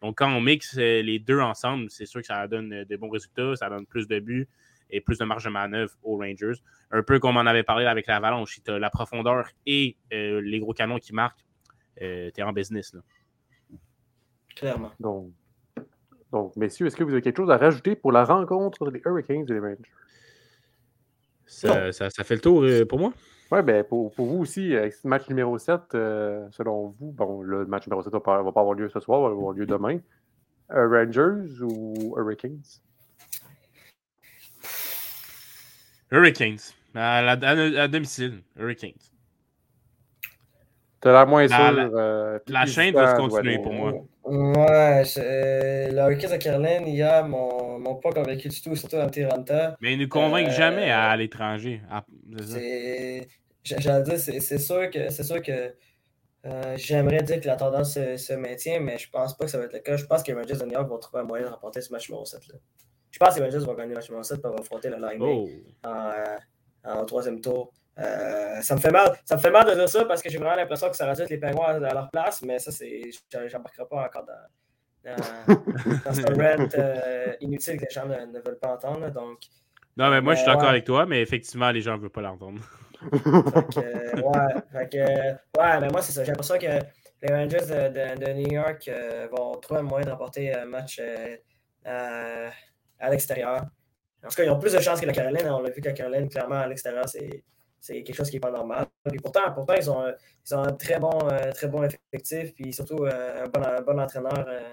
Donc, 0.03 0.19
quand 0.19 0.31
on 0.33 0.41
mixe 0.41 0.76
euh, 0.79 1.03
les 1.03 1.19
deux 1.19 1.41
ensemble, 1.41 1.91
c'est 1.91 2.07
sûr 2.07 2.21
que 2.21 2.26
ça 2.26 2.47
donne 2.49 2.73
euh, 2.73 2.85
de 2.85 2.97
bons 2.97 3.11
résultats, 3.11 3.57
ça 3.57 3.69
donne 3.69 3.87
plus 3.87 4.09
de 4.09 4.21
buts 4.21 4.49
et 4.88 5.00
plus 5.00 5.19
de 5.19 5.25
marge 5.25 5.45
de 5.45 5.50
manœuvre 5.50 5.93
aux 6.03 6.17
Rangers. 6.17 6.61
Un 6.91 7.03
peu 7.03 7.19
comme 7.19 7.37
on 7.37 7.47
avait 7.47 7.62
parlé 7.62 7.87
avec 7.87 8.07
l'Avalanche, 8.07 8.61
la 8.69 8.88
profondeur 8.88 9.49
et 9.67 9.97
les 10.12 10.61
gros 10.61 10.73
canons 10.75 10.99
qui 10.99 11.12
marquent, 11.12 11.46
tu 11.99 12.05
es 12.05 12.43
en 12.43 12.53
business. 12.53 12.95
Là. 12.95 13.00
Clairement. 14.55 14.93
Donc, 14.99 15.31
donc, 16.33 16.57
messieurs, 16.57 16.87
est-ce 16.87 16.97
que 16.97 17.05
vous 17.05 17.12
avez 17.12 17.23
quelque 17.23 17.37
chose 17.37 17.50
à 17.50 17.57
rajouter 17.57 17.95
pour 17.95 18.12
la 18.12 18.25
rencontre 18.25 18.91
des 18.91 19.00
Hurricanes 19.05 19.43
et 19.43 19.45
des 19.45 19.59
Rangers? 19.59 19.79
Ça, 21.47 21.93
ça, 21.93 22.11
ça 22.11 22.25
fait 22.25 22.35
le 22.35 22.41
tour 22.41 22.62
euh, 22.62 22.85
pour 22.85 22.99
moi? 22.99 23.12
Oui, 23.53 23.62
ben 23.62 23.85
pour, 23.85 24.12
pour, 24.12 24.26
vous 24.26 24.38
aussi, 24.38 24.75
euh, 24.75 24.91
match 25.05 25.29
numéro 25.29 25.57
7, 25.57 25.95
euh, 25.95 26.49
selon 26.50 26.88
vous, 26.88 27.12
bon, 27.12 27.43
le 27.43 27.65
match 27.67 27.87
numéro 27.87 28.03
7 28.03 28.12
ne 28.12 28.19
va, 28.19 28.21
pas 28.21 28.61
avoir 28.61 28.75
lieu 28.75 28.88
ce 28.88 28.99
soir, 28.99 29.21
va 29.21 29.29
avoir 29.29 29.53
lieu 29.53 29.67
demain. 29.67 30.00
Euh, 30.73 30.88
Rangers 30.88 31.62
ou 31.62 32.17
Hurricanes? 32.19 32.81
Hurricanes. 36.11 36.73
À, 36.95 37.23
la, 37.23 37.33
à, 37.33 37.83
à 37.83 37.88
domicile, 37.88 38.43
Hurricanes. 38.57 39.15
T'as 41.07 41.13
l'air 41.13 41.27
moins 41.29 41.47
La- 41.47 41.49
sûr. 41.57 41.73
la- 41.73 41.83
euh, 41.85 42.39
la 42.49 42.67
chaîne 42.67 42.93
va 42.95 43.13
se 43.15 43.17
continuer 43.21 43.59
pour 43.61 43.73
moi. 43.73 43.93
Ouais, 44.25 45.03
euh, 45.19 45.89
le 45.93 45.99
Hurricanes 45.99 46.33
de 46.33 46.37
Caroline, 46.37 46.87
hier, 46.89 47.25
m'ont 47.29 47.79
m'ont 47.79 47.95
pas 47.95 48.11
convaincu 48.11 48.49
du 48.49 48.61
tout, 48.61 48.75
surtout 48.75 48.97
en 48.97 49.09
Tiranta. 49.09 49.77
Mais 49.81 49.93
ils 49.93 49.99
ne 50.01 50.07
convainquent 50.07 50.49
Euh, 50.49 50.51
jamais 50.51 50.91
à, 50.91 51.11
à 51.11 51.17
l'étranger. 51.17 51.81
Ah, 51.89 52.05
J'allais 53.63 54.03
dire, 54.03 54.19
c'est 54.19 54.41
c'est 54.41 54.59
sûr 54.59 54.91
que 54.91 55.11
c'est 55.11 55.23
sûr 55.25 55.41
que 55.43 55.75
euh, 56.47 56.75
j'aimerais 56.77 57.23
dire 57.23 57.41
que 57.41 57.47
la 57.47 57.57
tendance 57.57 57.95
se, 57.95 58.17
se 58.17 58.33
maintient, 58.35 58.81
mais 58.81 58.99
je 58.99 59.09
pense 59.11 59.37
pas 59.37 59.45
que 59.45 59.51
ça 59.51 59.59
va 59.59 59.65
être 59.65 59.73
le 59.73 59.81
cas. 59.81 59.97
Je 59.97 60.07
pense 60.07 60.23
que 60.23 60.33
les 60.33 60.39
Rangers 60.41 60.55
de 60.57 60.65
New 60.65 60.73
York 60.73 60.89
vont 60.89 60.99
trouver 60.99 61.23
un 61.23 61.27
moyen 61.27 61.47
de 61.47 61.51
remporter 61.51 61.81
ce 61.81 61.93
match 61.93 62.09
numéro 62.09 62.25
7 62.25 62.47
là. 62.49 62.55
Je 63.11 63.19
pense 63.19 63.35
que 63.35 63.41
les 63.41 63.47
Rangers 63.47 63.65
vont 63.65 63.75
gagner 63.75 63.91
le 63.91 63.95
match 63.97 64.09
numéro 64.09 64.23
7 64.23 64.41
pour 64.43 64.59
affronter 64.59 64.89
le 64.91 64.97
Lightning 64.97 65.63
Oh. 65.85 65.89
en, 65.89 66.11
euh, 66.11 66.95
en 67.01 67.05
troisième 67.05 67.41
tour. 67.41 67.73
Euh, 67.99 68.61
ça 68.61 68.75
me 68.75 68.81
fait 68.81 68.91
mal. 68.91 69.17
Ça 69.25 69.37
me 69.37 69.41
fait 69.41 69.50
mal 69.50 69.67
de 69.67 69.75
dire 69.75 69.88
ça 69.88 70.05
parce 70.05 70.23
que 70.23 70.29
j'ai 70.29 70.38
vraiment 70.38 70.57
l'impression 70.57 70.91
que 70.91 70.97
ça 70.97 71.07
rajoute 71.07 71.31
les 71.31 71.38
pingouins 71.38 71.83
à 71.83 71.95
leur 71.95 72.11
place, 72.11 72.43
mais 72.43 72.59
ça, 72.59 72.71
c'est. 72.71 73.03
J'embarquerai 73.47 73.87
pas 73.88 74.05
encore 74.05 74.25
dans, 74.25 75.12
dans, 75.12 75.55
dans 76.05 76.12
ce 76.12 76.23
rant 76.23 76.69
euh, 76.79 77.33
inutile 77.41 77.76
que 77.79 77.85
les 77.85 77.91
gens 77.91 78.07
ne, 78.07 78.26
ne 78.26 78.41
veulent 78.41 78.59
pas 78.61 78.75
entendre. 78.75 79.11
Donc, 79.11 79.38
Non, 79.97 80.11
mais 80.11 80.21
moi, 80.21 80.35
je 80.35 80.38
suis 80.41 80.47
d'accord 80.47 80.65
ouais. 80.65 80.69
avec 80.71 80.85
toi, 80.85 81.07
mais 81.07 81.23
effectivement, 81.23 81.71
les 81.71 81.81
gens 81.81 81.97
ne 81.97 82.03
veulent 82.03 82.11
pas 82.11 82.21
l'entendre. 82.23 82.61
Euh, 83.03 84.23
ouais, 84.23 84.88
euh, 84.95 85.33
ouais, 85.59 85.81
mais 85.81 85.88
moi, 85.88 86.03
c'est 86.03 86.12
ça. 86.12 86.23
J'ai 86.25 86.33
l'impression 86.33 86.59
que 86.59 86.67
les 87.23 87.33
Rangers 87.35 87.59
de, 87.61 87.88
de- 88.19 88.25
de 88.26 88.33
New 88.33 88.53
York 88.53 88.88
euh, 88.88 89.29
vont 89.31 89.53
trouver 89.57 89.81
un 89.81 89.85
moyen 89.85 90.07
de 90.07 90.11
remporter 90.11 90.55
un 90.55 90.65
match 90.67 91.00
euh, 91.03 91.37
à, 91.85 92.50
à 92.99 93.11
l'extérieur. 93.11 93.62
En 94.25 94.29
tout 94.29 94.35
cas, 94.37 94.45
ils 94.45 94.50
ont 94.50 94.59
plus 94.59 94.73
de 94.73 94.81
chances 94.81 95.00
que 95.00 95.07
la 95.07 95.12
Caroline. 95.12 95.49
On 95.49 95.61
l'a 95.62 95.71
vu 95.71 95.81
que 95.81 95.88
la 95.88 95.95
Caroline, 95.95 96.29
clairement, 96.29 96.57
à 96.57 96.67
l'extérieur, 96.67 97.09
c'est, 97.09 97.45
c'est 97.80 98.02
quelque 98.02 98.16
chose 98.16 98.28
qui 98.30 98.37
n'est 98.37 98.40
pas 98.40 98.50
normal. 98.50 98.87
Puis 99.04 99.18
pourtant, 99.18 99.52
pourtant 99.54 99.75
ils, 99.75 99.90
ont, 99.90 100.00
un- 100.04 100.14
ils 100.47 100.54
ont 100.54 100.62
un 100.62 100.73
très 100.73 100.99
bon, 100.99 101.18
euh, 101.30 101.52
très 101.52 101.68
bon 101.68 101.83
effectif, 101.85 102.54
puis 102.54 102.73
surtout 102.73 103.04
euh, 103.04 103.45
un, 103.45 103.49
bon, 103.49 103.62
un 103.64 103.80
bon 103.83 104.00
entraîneur 104.00 104.45
euh, 104.49 104.73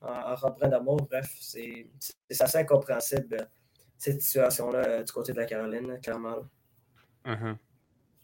en, 0.00 0.32
en 0.32 0.34
Rob 0.34 0.58
d'amour. 0.60 0.96
Bref, 1.10 1.32
c'est, 1.40 1.86
c'est 2.28 2.42
assez 2.42 2.58
incompréhensible, 2.58 3.48
cette 3.96 4.20
situation-là 4.22 4.78
euh, 4.86 5.02
du 5.04 5.12
côté 5.12 5.32
de 5.32 5.38
la 5.38 5.46
Caroline, 5.46 6.00
clairement. 6.00 6.36
Uh-huh. 7.24 7.56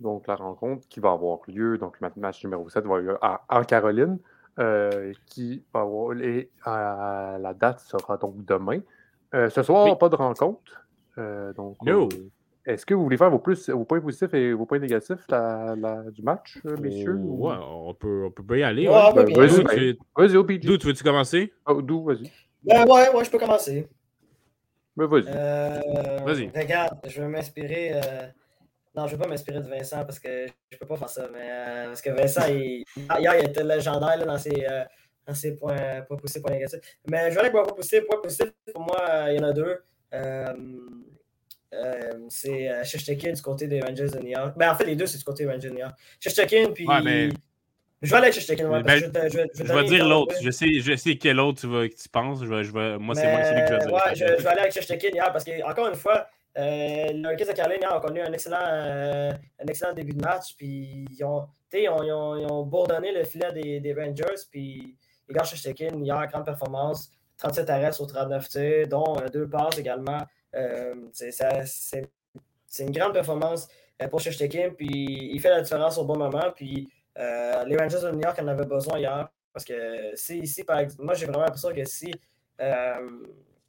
Donc, 0.00 0.26
la 0.26 0.34
rencontre 0.36 0.88
qui 0.88 1.00
va 1.00 1.12
avoir 1.12 1.38
lieu, 1.46 1.78
donc 1.78 2.00
le 2.00 2.08
match 2.20 2.42
numéro 2.44 2.68
7 2.68 2.84
va 2.84 2.96
avoir 2.96 3.00
lieu 3.00 3.18
à- 3.22 3.44
en 3.48 3.62
Caroline, 3.64 4.18
euh, 4.58 5.12
qui 5.26 5.64
va 5.72 5.80
avoir 5.80 6.16
à- 6.64 7.38
la 7.38 7.54
date 7.54 7.80
sera 7.80 8.16
donc 8.16 8.44
demain. 8.44 8.80
Euh, 9.34 9.48
ce 9.50 9.62
soir, 9.62 9.84
Oui. 9.86 9.96
pas 9.98 10.08
de 10.08 10.16
rencontre. 10.16 10.86
Euh, 11.18 11.52
donc, 11.54 11.76
No. 11.82 12.08
Est-ce 12.66 12.86
que 12.86 12.94
vous 12.94 13.02
voulez 13.02 13.16
faire 13.16 13.30
vos, 13.30 13.38
plus, 13.38 13.68
vos 13.70 13.84
points 13.84 14.00
positifs 14.00 14.32
et 14.34 14.52
vos 14.52 14.66
points 14.66 14.78
négatifs 14.78 15.24
la- 15.28 15.74
la- 15.76 16.10
du 16.10 16.22
match, 16.22 16.58
euh, 16.66 16.76
messieurs? 16.80 17.14
ou- 17.16 17.48
Ouais, 17.48 17.56
on 17.60 17.94
peut, 17.94 18.24
on 18.26 18.30
peut 18.30 18.42
bien 18.42 18.56
y 18.58 18.62
aller. 18.62 18.88
Ouais, 18.88 18.94
ouais. 18.94 19.04
ouais, 19.08 19.14
Ben, 19.14 19.24
bien 19.24 19.36
vas-y, 19.36 19.64
ben. 19.64 20.58
D'où 20.60 20.78
tu 20.78 20.86
veux-tu 20.86 21.04
commencer? 21.04 21.52
Oh, 21.66 21.82
D'où, 21.82 22.04
vas-y. 22.04 22.30
Ben 22.62 22.84
ouais, 22.88 23.14
ouais, 23.14 23.24
je 23.24 23.30
peux 23.30 23.38
commencer. 23.38 23.86
Ben, 24.96 25.06
vas-y. 25.06 25.24
Euh, 25.28 26.18
Vas-y. 26.24 26.48
Regarde, 26.56 26.98
je 27.06 27.20
vais 27.20 27.28
m'inspirer. 27.28 27.92
euh, 27.94 28.26
Non, 28.96 29.08
je 29.08 29.16
vais 29.16 29.22
pas 29.22 29.28
m'inspirer 29.28 29.58
de 29.60 29.68
Vincent 29.68 30.04
parce 30.04 30.20
que 30.20 30.46
je 30.70 30.78
peux 30.78 30.86
pas 30.86 30.96
faire 30.96 31.08
ça. 31.08 31.28
Mais 31.32 31.40
euh, 31.50 31.86
parce 31.88 32.00
que 32.00 32.10
Vincent, 32.10 32.42
il... 32.48 32.84
hier, 33.18 33.34
il 33.40 33.48
était 33.48 33.64
légendaire 33.64 34.16
là, 34.18 34.24
dans 34.24 34.38
ses, 34.38 34.64
euh, 34.70 34.84
dans 35.26 35.34
ses 35.34 35.56
points, 35.56 36.02
points 36.06 36.16
positifs, 36.16 36.40
points 36.42 36.52
négatifs. 36.52 36.78
Mais 37.10 37.28
je 37.30 37.34
vais 37.34 37.40
aller 37.40 37.48
avec 37.48 37.52
points 37.52 37.64
positifs. 37.74 38.06
Points 38.08 38.20
positifs, 38.22 38.52
pour 38.72 38.82
moi, 38.82 39.00
euh, 39.08 39.32
il 39.32 39.36
y 39.36 39.44
en 39.44 39.48
a 39.48 39.52
deux. 39.52 39.82
Euh, 40.14 40.52
c'est 42.28 42.68
euh, 42.70 42.84
Shesterkin 42.84 43.32
du 43.32 43.42
côté 43.42 43.66
des 43.66 43.80
Rangers 43.80 44.08
de 44.08 44.18
New 44.18 44.28
York. 44.30 44.54
Ben, 44.56 44.70
en 44.70 44.74
fait, 44.74 44.84
les 44.84 44.96
deux, 44.96 45.06
c'est 45.06 45.18
du 45.18 45.24
côté 45.24 45.44
des 45.44 45.50
Rangers 45.50 45.68
de 45.68 45.74
New 45.74 45.80
York. 45.80 45.94
Shesterkin, 46.20 46.70
puis. 46.74 46.86
Ouais, 46.86 47.02
mais- 47.02 47.28
Je 48.02 48.10
vais 48.10 48.16
aller 48.16 48.24
avec 48.24 48.34
Shesterkin. 48.34 48.68
ouais, 48.68 48.82
Ben, 48.82 48.98
je, 48.98 49.06
vais- 49.06 49.30
je 49.30 49.36
vais- 49.36 49.50
je 49.54 49.58
Je 49.58 49.62
vais 49.62 49.68
vais 49.68 49.74
donner 49.84 49.88
dire 49.96 50.08
l'autre. 50.08 50.34
Je 50.42 50.50
sais, 50.50 50.66
je 50.80 50.96
sais 50.96 51.16
quel 51.16 51.40
autre 51.40 51.60
tu, 51.60 51.66
vas, 51.68 51.88
que 51.88 51.94
tu 51.94 52.08
penses. 52.08 52.40
Je 52.42 52.46
vais, 52.48 52.64
je 52.64 52.72
vais, 52.72 52.98
moi, 52.98 53.14
c'est 53.14 53.30
moi 53.30 53.44
celui 53.44 53.60
que 53.62 53.66
je 53.68 53.72
vais 53.72 53.78
dire. 53.78 53.92
Ouais, 53.92 54.14
je, 54.14 54.24
vais 54.42 54.46
aller 54.48 54.60
avec 54.60 54.72
Shesterkin 54.72 55.08
hier 55.14 55.32
parce 55.32 55.44
que, 55.44 55.62
encore 55.68 55.88
une 55.88 55.94
fois, 55.94 56.26
euh, 56.58 57.06
le 57.12 57.22
Hurricanes 57.24 57.48
de 57.48 57.52
Caroline 57.52 57.78
hier 57.80 57.96
ont 57.96 58.00
connu 58.00 58.20
un 58.20 58.32
excellent, 58.32 58.58
euh, 58.62 59.32
un 59.32 59.66
excellent 59.66 59.92
début 59.94 60.12
de 60.12 60.20
match. 60.22 60.54
Puis 60.56 61.04
ils 61.10 61.24
ont, 61.24 61.46
tu 61.70 61.78
sais, 61.78 61.82
ils 61.84 61.88
ont, 61.88 62.02
ils 62.02 62.12
ont, 62.12 62.36
ils 62.36 62.46
ont 62.52 62.62
bourdonné 62.64 63.10
le 63.12 63.24
filet 63.24 63.52
des, 63.52 63.80
des 63.80 63.94
Rangers. 63.94 64.42
Puis 64.50 64.96
les 65.28 65.34
gars 65.34 65.44
Shesterkin 65.44 65.98
hier, 66.02 66.26
grande 66.30 66.44
performance. 66.44 67.10
37 67.38 67.68
arrêts 67.70 67.92
sur 67.92 68.06
39 68.06 68.48
tirs, 68.48 68.86
dont 68.88 69.16
euh, 69.18 69.28
deux 69.28 69.48
passes 69.48 69.78
également. 69.78 70.18
Euh, 70.54 70.94
c'est 71.12 72.82
une 72.82 72.90
grande 72.90 73.12
performance 73.12 73.68
euh, 74.02 74.08
pour 74.08 74.20
Shesterkin. 74.20 74.70
Puis 74.76 75.30
il 75.32 75.40
fait 75.40 75.50
la 75.50 75.60
différence 75.60 75.98
au 75.98 76.04
bon 76.04 76.16
moment. 76.16 76.52
Puis 76.54 76.88
euh, 77.18 77.64
les 77.64 77.76
Rangers 77.76 78.00
de 78.02 78.10
New 78.10 78.20
York 78.22 78.38
en 78.40 78.48
avaient 78.48 78.66
besoin 78.66 78.98
hier. 78.98 79.28
Parce 79.52 79.64
que 79.64 80.14
si 80.14 80.38
ici, 80.38 80.64
par 80.64 80.80
exemple, 80.80 81.04
moi 81.04 81.14
j'ai 81.14 81.26
vraiment 81.26 81.44
l'impression 81.44 81.72
que 81.72 81.84
si, 81.84 82.12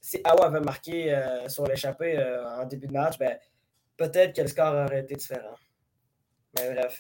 si 0.02 0.22
Awa 0.24 0.48
avait 0.48 0.60
marqué 0.60 1.16
sur 1.48 1.68
l'échappée 1.68 2.18
en 2.58 2.66
début 2.66 2.88
de 2.88 2.94
match, 2.94 3.20
ben, 3.20 3.38
peut-être 3.96 4.36
que 4.36 4.42
le 4.42 4.48
score 4.48 4.74
aurait 4.74 5.02
été 5.02 5.14
différent. 5.14 5.56
Mais 6.58 6.74
bref, 6.74 7.00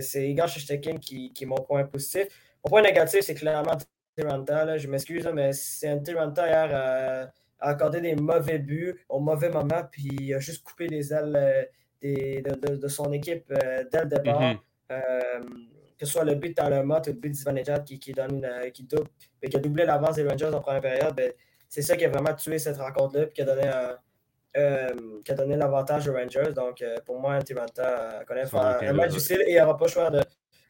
c'est 0.00 0.30
Igor 0.30 0.48
Shesterkin 0.48 0.96
qui, 0.96 1.30
qui 1.34 1.44
est 1.44 1.46
mon 1.46 1.56
point 1.56 1.84
positif. 1.84 2.28
Mon 2.64 2.70
point 2.70 2.80
négatif, 2.80 3.20
c'est 3.20 3.34
clairement 3.34 3.76
Tiranta. 4.16 4.78
Je 4.78 4.88
m'excuse, 4.88 5.28
mais 5.34 5.52
c'est 5.52 5.88
un 5.88 5.98
Tiranta 5.98 6.48
hier 6.48 7.30
a 7.60 7.68
accordé 7.70 8.00
des 8.00 8.14
mauvais 8.16 8.58
buts 8.58 8.94
au 9.08 9.20
mauvais 9.20 9.48
moment, 9.50 9.82
puis 9.90 10.08
il 10.20 10.34
a 10.34 10.38
juste 10.40 10.62
coupé 10.64 10.88
les 10.88 11.12
ailes 11.12 11.32
euh, 11.36 11.64
des- 12.00 12.42
de, 12.42 12.54
de- 12.54 12.76
de 12.76 12.88
son 12.88 13.12
équipe 13.12 13.50
euh, 13.50 13.84
dès 13.90 14.00
le 14.02 14.06
départ. 14.06 14.40
Mhm. 14.40 14.58
Euh, 14.92 15.40
que 15.98 16.04
ce 16.04 16.12
soit 16.12 16.24
le 16.24 16.34
but 16.34 16.50
de 16.50 16.54
Talmot 16.54 16.96
ou 16.98 17.06
le 17.06 17.12
but 17.14 17.30
d'Ivanejad 17.30 17.82
qui, 17.84 17.98
qui, 17.98 18.12
donne 18.12 18.44
une- 18.44 18.70
qui, 18.70 18.82
double, 18.84 19.08
qui 19.50 19.56
a 19.56 19.58
doublé 19.60 19.84
l'avance 19.86 20.16
des 20.16 20.28
Rangers 20.28 20.50
en 20.52 20.60
première 20.60 20.82
période, 20.82 21.14
ben, 21.16 21.32
c'est 21.70 21.80
ça 21.82 21.96
qui 21.96 22.04
a 22.04 22.10
vraiment 22.10 22.34
tué 22.34 22.58
cette 22.58 22.76
rencontre-là, 22.76 23.24
puis 23.26 23.32
qui 23.32 23.40
a 23.42 23.44
donné, 23.46 23.66
un- 23.66 23.96
euh, 24.58 24.94
qui 25.24 25.32
a 25.32 25.34
donné 25.34 25.56
l'avantage 25.56 26.06
aux 26.08 26.12
Rangers. 26.12 26.52
Donc, 26.54 26.82
euh, 26.82 26.96
pour 27.06 27.18
moi, 27.18 27.42
Tiranta 27.42 28.22
connaît 28.26 28.44
Ça 28.46 28.78
un, 28.78 28.78
un 28.88 28.92
match 28.92 29.10
difficile 29.12 29.42
et 29.46 29.52
il 29.54 29.58
n'aura 29.58 29.76
pas 29.78 29.86
le 29.86 29.90
choix 29.90 30.10
de, 30.10 30.20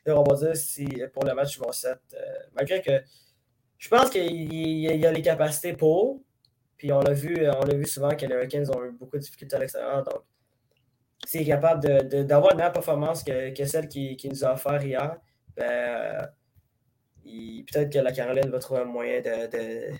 de 0.07 0.13
rebondir 0.13 0.57
si, 0.57 0.87
pour 1.13 1.25
le 1.25 1.35
match 1.35 1.57
numéro 1.57 1.73
7. 1.73 1.99
euh, 2.15 2.19
malgré 2.55 2.81
que 2.81 2.93
je 3.79 3.89
pense 3.89 4.09
qu'il 4.11 4.25
il- 4.53 4.91
il 4.95 5.07
a 5.07 5.11
les 5.13 5.23
capacités 5.23 5.73
pour. 5.75 6.23
Puis 6.77 6.93
on 6.93 7.01
l'a 7.01 7.13
vu, 7.13 7.37
on 7.49 7.65
l'a 7.65 7.75
vu 7.75 7.87
souvent 7.87 8.15
que 8.15 8.27
les 8.27 8.35
Hurricanes 8.35 8.71
ont 8.71 8.85
eu 8.85 8.93
beaucoup 8.93 9.17
de 9.17 9.23
difficultés 9.23 9.57
à 9.57 9.59
l'extérieur. 9.59 10.03
Donc, 10.05 10.23
s'il 11.27 11.43
est 11.43 11.47
capable 11.47 11.83
de- 11.83 12.17
de- 12.19 12.23
d'avoir 12.23 12.53
une 12.53 12.59
meilleure 12.59 12.73
performance 12.73 13.25
que, 13.25 13.55
que 13.55 13.65
celle 13.65 13.89
qu'il 13.89 14.17
qui 14.17 14.29
nous 14.29 14.45
a 14.45 14.53
offert 14.53 14.83
hier, 14.85 15.17
ben, 15.57 15.65
euh, 15.65 16.27
peut-être 17.25 17.93
que 17.93 17.99
la 17.99 18.13
Caroline 18.13 18.51
va 18.51 18.59
trouver 18.59 18.81
un 18.81 18.85
moyen 18.85 19.21
de, 19.21 19.51
de, 19.51 19.97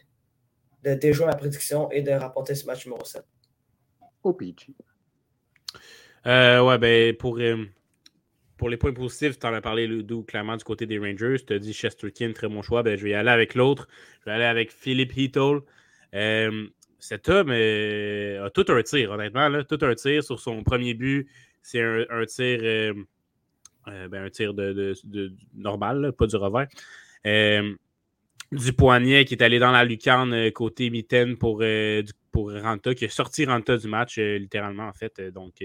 de 0.85 0.95
déjouer 0.95 1.27
ma 1.27 1.35
prédiction 1.37 1.91
et 1.91 2.03
de 2.03 2.13
remporter 2.13 2.55
ce 2.55 2.67
match 2.67 2.85
numéro 2.87 3.05
7. 3.05 3.25
OPG. 4.23 4.75
Euh, 6.27 6.61
ouais, 6.63 6.79
ben, 6.79 7.17
pour, 7.17 7.39
euh, 7.39 7.65
pour 8.57 8.69
les 8.69 8.77
points 8.77 8.93
positifs, 8.93 9.39
tu 9.39 9.47
en 9.47 9.55
as 9.55 9.61
parlé 9.61 9.87
le- 9.87 10.03
d'où 10.03 10.23
clairement 10.25 10.57
du 10.57 10.65
côté 10.65 10.87
des 10.87 10.99
Rangers. 10.99 11.37
Tu 11.47 11.53
as 11.55 11.59
dit 11.59 11.73
Chesterkin, 11.73 12.33
très 12.33 12.49
bon 12.49 12.63
choix. 12.63 12.83
Ben, 12.83 12.97
je 12.97 13.05
vais 13.05 13.11
y 13.11 13.15
aller 13.15 13.31
avec 13.31 13.55
l'autre. 13.55 13.89
Je 14.21 14.25
vais 14.27 14.33
aller 14.33 14.45
avec 14.45 14.71
Philippe 14.73 15.17
Heatle. 15.17 15.61
Euh, 16.17 16.67
cet 16.99 17.29
homme 17.29 17.51
euh, 17.51 18.47
a 18.47 18.51
tout 18.51 18.65
un 18.69 18.83
tir, 18.83 19.11
honnêtement. 19.11 19.63
Tout 19.65 19.79
un 19.83 19.95
tir 19.95 20.25
sur 20.25 20.41
son 20.41 20.65
premier 20.65 20.95
but. 20.95 21.29
C'est 21.63 21.81
un, 21.83 22.25
tir, 22.27 22.59
euh, 22.63 22.95
ben, 23.87 24.25
un 24.25 24.31
tir 24.31 24.55
de, 24.55 24.95
normal, 25.55 26.13
pas 26.17 26.27
du 26.27 26.37
revers. 26.37 26.67
Du 28.53 28.73
poignet 28.73 29.25
qui 29.25 29.35
est 29.35 29.43
allé 29.43 29.59
dans 29.59 29.73
la 29.73 29.85
lucarne 29.85 30.51
côté 30.53 30.89
mitaine 30.91 31.37
pour, 31.37 31.59
du- 31.59 32.05
pour 32.31 32.53
Ranta, 32.53 32.95
qui 32.95 33.05
a 33.05 33.09
sorti 33.09 33.45
Ranta 33.45 33.77
du 33.77 33.89
match, 33.89 34.19
littéralement, 34.19 34.87
en 34.87 34.93
fait. 34.93 35.21
Donc, 35.33 35.63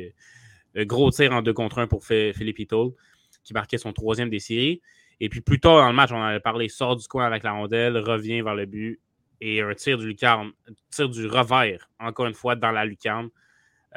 gros 0.76 1.12
tir 1.12 1.32
en 1.32 1.42
2 1.44 1.54
contre 1.54 1.78
1 1.80 1.88
pour 1.88 2.04
Phil- 2.04 2.34
Philippe 2.34 2.60
Ito, 2.60 2.96
qui 3.44 3.54
marquait 3.54 3.78
son 3.78 3.94
troisième 3.94 4.30
des 4.30 4.40
séries. 4.40 4.82
Et 5.20 5.30
puis 5.30 5.42
plus 5.42 5.60
tard 5.60 5.78
dans 5.78 5.88
le 5.88 5.94
match, 5.94 6.12
on 6.12 6.16
en 6.16 6.24
avait 6.24 6.40
parlé, 6.40 6.68
sort 6.68 6.96
du 6.96 7.08
coin 7.08 7.26
avec 7.28 7.44
la 7.44 7.52
rondelle, 7.52 7.98
revient 7.98 8.42
vers 8.42 8.56
le 8.56 8.66
but 8.66 9.00
et 9.42 9.62
un 9.62 9.74
tir 9.74 9.98
du 9.98 10.08
lucarne, 10.08 10.52
un 10.70 10.74
tir 10.92 11.10
du 11.10 11.28
revers, 11.28 11.90
encore 12.00 12.28
une 12.28 12.34
fois, 12.34 12.56
dans 12.56 12.72
la 12.72 12.86
lucarne. 12.86 13.30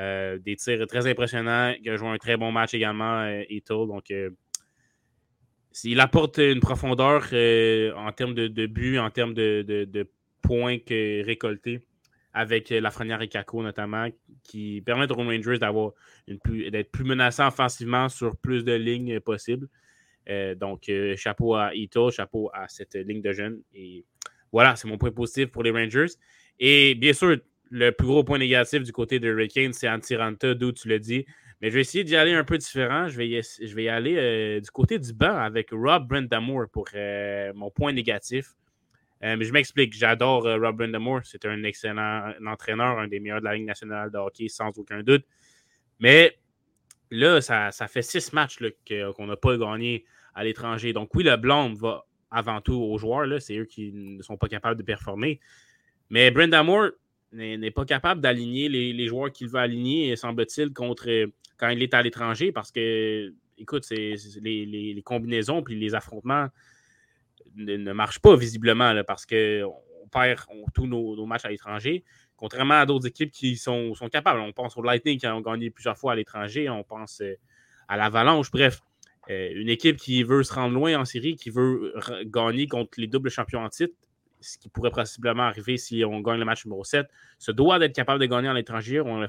Euh, 0.01 0.39
des 0.39 0.57
tirs 0.57 0.87
très 0.89 1.07
impressionnants. 1.07 1.73
Il 1.81 1.89
a 1.89 1.97
joué 1.97 2.09
un 2.09 2.19
très 2.19 2.37
bon 2.37 2.51
match 2.51 2.75
également, 2.75 3.23
euh, 3.23 3.45
Ito. 3.49 3.87
Donc, 3.87 4.11
euh, 4.11 4.31
il 5.85 6.01
apporte 6.01 6.39
une 6.39 6.61
profondeur 6.61 7.23
en 7.97 8.13
termes 8.13 8.35
de, 8.35 8.49
de 8.49 8.67
buts, 8.67 8.99
en 8.99 9.11
termes 9.11 9.35
de, 9.35 10.09
points 10.43 10.79
récoltés 10.89 11.87
avec 12.33 12.71
Lafrenière 12.71 13.23
et 13.23 13.29
Kako 13.29 13.63
notamment, 13.63 14.09
qui 14.43 14.83
permettent 14.85 15.13
aux 15.13 15.15
Rangers 15.15 15.59
d'avoir 15.59 15.93
d'être 16.29 16.91
plus 16.91 17.05
menaçants 17.05 17.49
offensivement 17.49 18.09
sur 18.09 18.37
plus 18.37 18.65
de 18.65 18.73
lignes 18.73 19.21
possibles. 19.21 19.69
donc, 20.57 20.91
chapeau 21.17 21.55
à 21.55 21.75
Ito, 21.75 22.11
chapeau 22.11 22.51
à 22.53 22.69
cette 22.69 22.95
ligne 22.95 23.23
de 23.23 23.33
jeunes. 23.33 23.61
Et 23.73 24.05
voilà, 24.55 24.77
c'est 24.77 24.87
mon 24.87 24.99
point 24.99 25.11
positif 25.11 25.49
pour 25.49 25.65
les 25.65 25.73
Rangers. 25.73 26.13
Et 26.61 26.95
bien 26.95 27.13
sûr, 27.13 27.39
le 27.71 27.91
plus 27.91 28.07
gros 28.07 28.23
point 28.23 28.39
négatif 28.39 28.85
du 28.85 28.93
côté 28.93 29.19
de 29.19 29.27
Hurricane, 29.27 29.73
c'est 29.73 29.89
Antiranta, 29.89 30.55
d'où 30.55 30.71
tu 30.71 30.87
l'as 30.89 31.01
dit. 31.01 31.27
Mais 31.61 31.71
je 31.71 31.75
vais 31.75 31.81
essayer 31.81 32.05
d'y 32.05 32.15
aller 32.15 32.35
un 32.35 32.45
peu 32.45 32.57
différent. 32.57 33.09
Je 33.09 33.17
vais 33.17 33.27
y, 33.29 33.89
aller 33.89 34.15
euh, 34.17 34.61
du 34.61 34.71
côté 34.71 35.01
du 35.01 35.13
banc 35.13 35.37
avec 35.37 35.71
Rob 35.73 36.07
Brendamour 36.07 36.67
pour 36.71 36.87
euh, 36.95 37.53
mon 37.57 37.69
point 37.73 37.93
négatif. 37.93 38.53
Euh, 39.25 39.35
mais 39.37 39.45
je 39.45 39.53
m'explique. 39.53 39.93
J'adore 39.93 40.45
Rob 40.45 40.77
Brendamour. 40.77 41.23
C'est 41.25 41.45
un 41.47 41.65
excellent 41.65 42.33
entraîneur, 42.47 43.01
un 43.01 43.09
des 43.09 43.19
meilleurs 43.19 43.41
de 43.41 43.47
la 43.47 43.55
Ligue 43.57 43.67
nationale 43.67 44.13
de 44.13 44.19
hockey, 44.19 44.47
sans 44.47 44.71
aucun 44.79 45.03
doute. 45.03 45.27
Mais 45.99 46.39
là, 47.11 47.41
ça, 47.41 47.73
fait 47.89 48.03
six 48.03 48.33
matchs 48.33 48.61
qu'on 49.17 49.27
n'a 49.27 49.37
pas 49.37 49.57
gagné 49.57 50.05
à 50.33 50.45
l'étranger. 50.45 50.93
Donc, 50.93 51.13
oui, 51.17 51.25
le 51.25 51.37
blâme 51.37 51.75
va 51.75 52.05
avant 52.35 52.61
tout 52.61 52.75
aux 52.75 52.99
joueurs. 52.99 53.41
C'est 53.41 53.57
eux 53.57 53.65
qui 53.65 53.93
ne 53.93 54.23
sont 54.23 54.37
pas 54.37 54.49
capables 54.49 54.77
de 54.77 54.83
performer. 54.83 55.41
Mais 56.11 56.31
Brendamour, 56.31 56.91
n'est 57.35 57.71
pas 57.71 57.85
capable 57.85 58.21
d'aligner 58.21 58.69
les, 58.69 59.09
joueurs 59.09 59.33
qu'il 59.33 59.49
veut 59.49 59.59
aligner, 59.59 60.15
semble-t-il, 60.17 60.73
contre 60.73 61.09
quand 61.57 61.69
il 61.69 61.83
est 61.83 61.95
à 61.95 62.03
l'étranger 62.03 62.53
parce 62.53 62.71
que, 62.71 63.33
écoute, 63.59 63.89
les, 63.91 65.03
combinaisons 65.05 65.63
puis 65.63 65.79
les 65.79 65.95
affrontements 65.95 66.49
ne, 67.57 67.93
marchent 67.93 68.21
pas 68.21 68.37
visiblement 68.37 68.95
parce 69.07 69.27
qu'on 69.27 70.09
perd 70.11 70.41
tous 70.75 70.87
nos, 70.87 71.27
matchs 71.27 71.45
à 71.45 71.51
l'étranger. 71.51 72.05
Contrairement 72.37 72.75
à 72.75 72.87
d'autres 72.87 73.07
équipes 73.07 73.31
qui 73.31 73.57
sont, 73.57 73.95
sont, 73.95 74.09
capables. 74.09 74.41
On 74.41 74.53
pense 74.53 74.77
au 74.77 74.83
Lightning 74.83 75.19
qui 75.19 75.27
ont 75.27 75.41
gagné 75.41 75.71
plusieurs 75.71 75.97
fois 75.97 76.13
à 76.13 76.15
l'étranger. 76.17 76.69
On 76.69 76.83
pense 76.83 77.21
euh, 77.21 77.37
à 77.87 77.97
l'Avalanche. 77.97 78.51
Bref, 78.51 78.81
euh, 79.31 79.51
une 79.55 79.69
équipe 79.69 79.97
qui 79.97 80.23
veut 80.23 80.43
se 80.43 80.53
rendre 80.53 80.75
loin 80.75 80.99
en 80.99 81.05
série, 81.05 81.37
qui 81.37 81.51
veut 81.51 81.95
gagner 82.27 82.67
contre 82.67 83.01
les 83.01 83.07
doubles 83.07 83.31
champions 83.31 83.61
en 83.61 83.69
titre, 83.69 83.95
ce 84.41 84.59
qui 84.59 84.69
pourrait 84.69 84.91
possiblement 84.91 85.45
arriver 85.45 85.79
si 85.79 86.05
on 86.05 86.21
gagne 86.21 86.39
le 86.39 86.45
match 86.45 86.67
numéro 86.67 86.85
7, 86.85 87.07
se 87.39 87.51
doit 87.51 87.79
d'être 87.79 87.95
capable 87.95 88.21
de 88.21 88.27
gagner 88.27 88.49
à 88.49 88.55
l'étranger. 88.55 89.01
On, 89.01 89.25